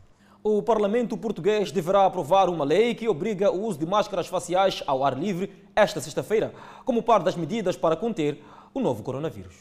[0.48, 5.04] O Parlamento português deverá aprovar uma lei que obriga o uso de máscaras faciais ao
[5.04, 8.40] ar livre esta sexta-feira, como parte das medidas para conter
[8.72, 9.56] o novo coronavírus.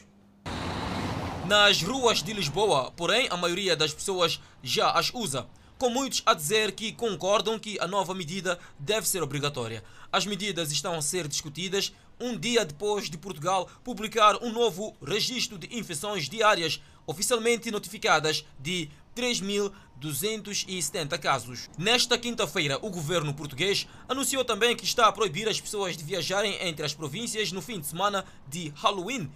[1.44, 6.32] Nas ruas de Lisboa, porém, a maioria das pessoas já as usa com muitos a
[6.32, 9.82] dizer que concordam que a nova medida deve ser obrigatória.
[10.12, 15.58] As medidas estão a ser discutidas um dia depois de Portugal publicar um novo registro
[15.58, 21.70] de infecções diárias oficialmente notificadas de 3.270 casos.
[21.78, 26.58] Nesta quinta-feira, o governo português anunciou também que está a proibir as pessoas de viajarem
[26.60, 29.30] entre as províncias no fim de semana de Halloween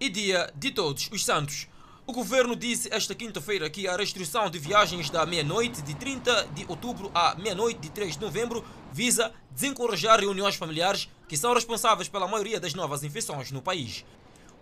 [0.00, 1.68] e Dia de Todos os Santos.
[2.06, 6.64] O governo disse esta quinta-feira que a restrição de viagens da meia-noite de 30 de
[6.66, 12.26] outubro à meia-noite de 3 de novembro visa desencorajar reuniões familiares que são responsáveis pela
[12.26, 14.04] maioria das novas infecções no país.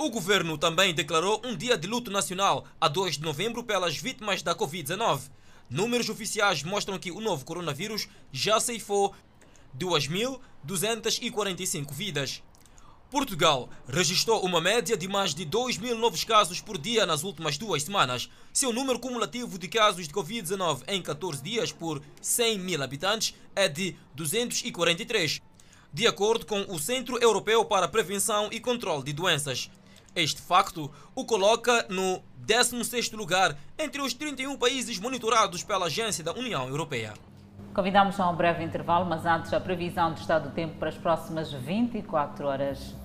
[0.01, 4.43] O governo também declarou um dia de luto nacional a 2 de novembro pelas vítimas
[4.43, 5.23] da Covid-19.
[5.69, 9.13] Números oficiais mostram que o novo coronavírus já ceifou
[9.77, 12.45] 2.245 vidas.
[13.11, 17.59] Portugal registrou uma média de mais de 2 mil novos casos por dia nas últimas
[17.59, 18.31] duas semanas.
[18.53, 23.67] Seu número cumulativo de casos de Covid-19 em 14 dias por 100 mil habitantes é
[23.67, 25.43] de 243,
[25.93, 29.69] de acordo com o Centro Europeu para a Prevenção e Controle de Doenças.
[30.19, 36.33] Este facto o coloca no 16º lugar entre os 31 países monitorados pela Agência da
[36.33, 37.15] União Europeia.
[37.73, 40.97] Convidamos a um breve intervalo, mas antes a previsão do estado do tempo para as
[40.97, 42.97] próximas 24 horas.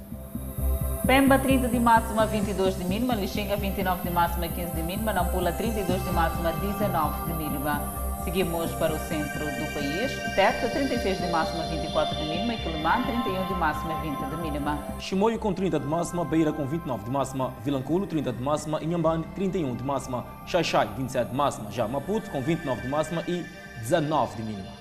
[1.06, 3.14] Pemba 30 de máxima, 22 de mínima.
[3.14, 5.14] Lixinga 29 de máxima, 15 de mínima.
[5.14, 8.03] Nampula 32 de máxima, 19 de mínima.
[8.24, 10.12] Seguimos para o centro do país.
[10.34, 12.56] Teta 36 de máxima, 24 de mínima.
[12.56, 14.80] Quilimã 31 de máxima, 20 de mínima.
[14.98, 16.24] Chimoio com 30 de máxima.
[16.24, 17.54] Beira com 29 de máxima.
[17.66, 18.82] Vilanculo 30 de máxima.
[18.82, 20.26] Inhambane 31 de máxima.
[20.48, 21.70] Xaixai 27 de máxima.
[21.70, 23.44] Já Maputo com 29 de máxima e
[23.82, 24.72] 19 de mínima.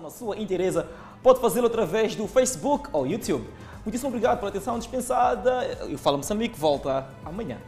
[0.00, 0.88] Na sua inteireza,
[1.22, 3.46] pode fazê-lo através do Facebook ou YouTube.
[3.84, 5.64] Muitíssimo obrigado pela atenção dispensada.
[5.86, 7.58] Eu falo Moçambique, volta amanhã.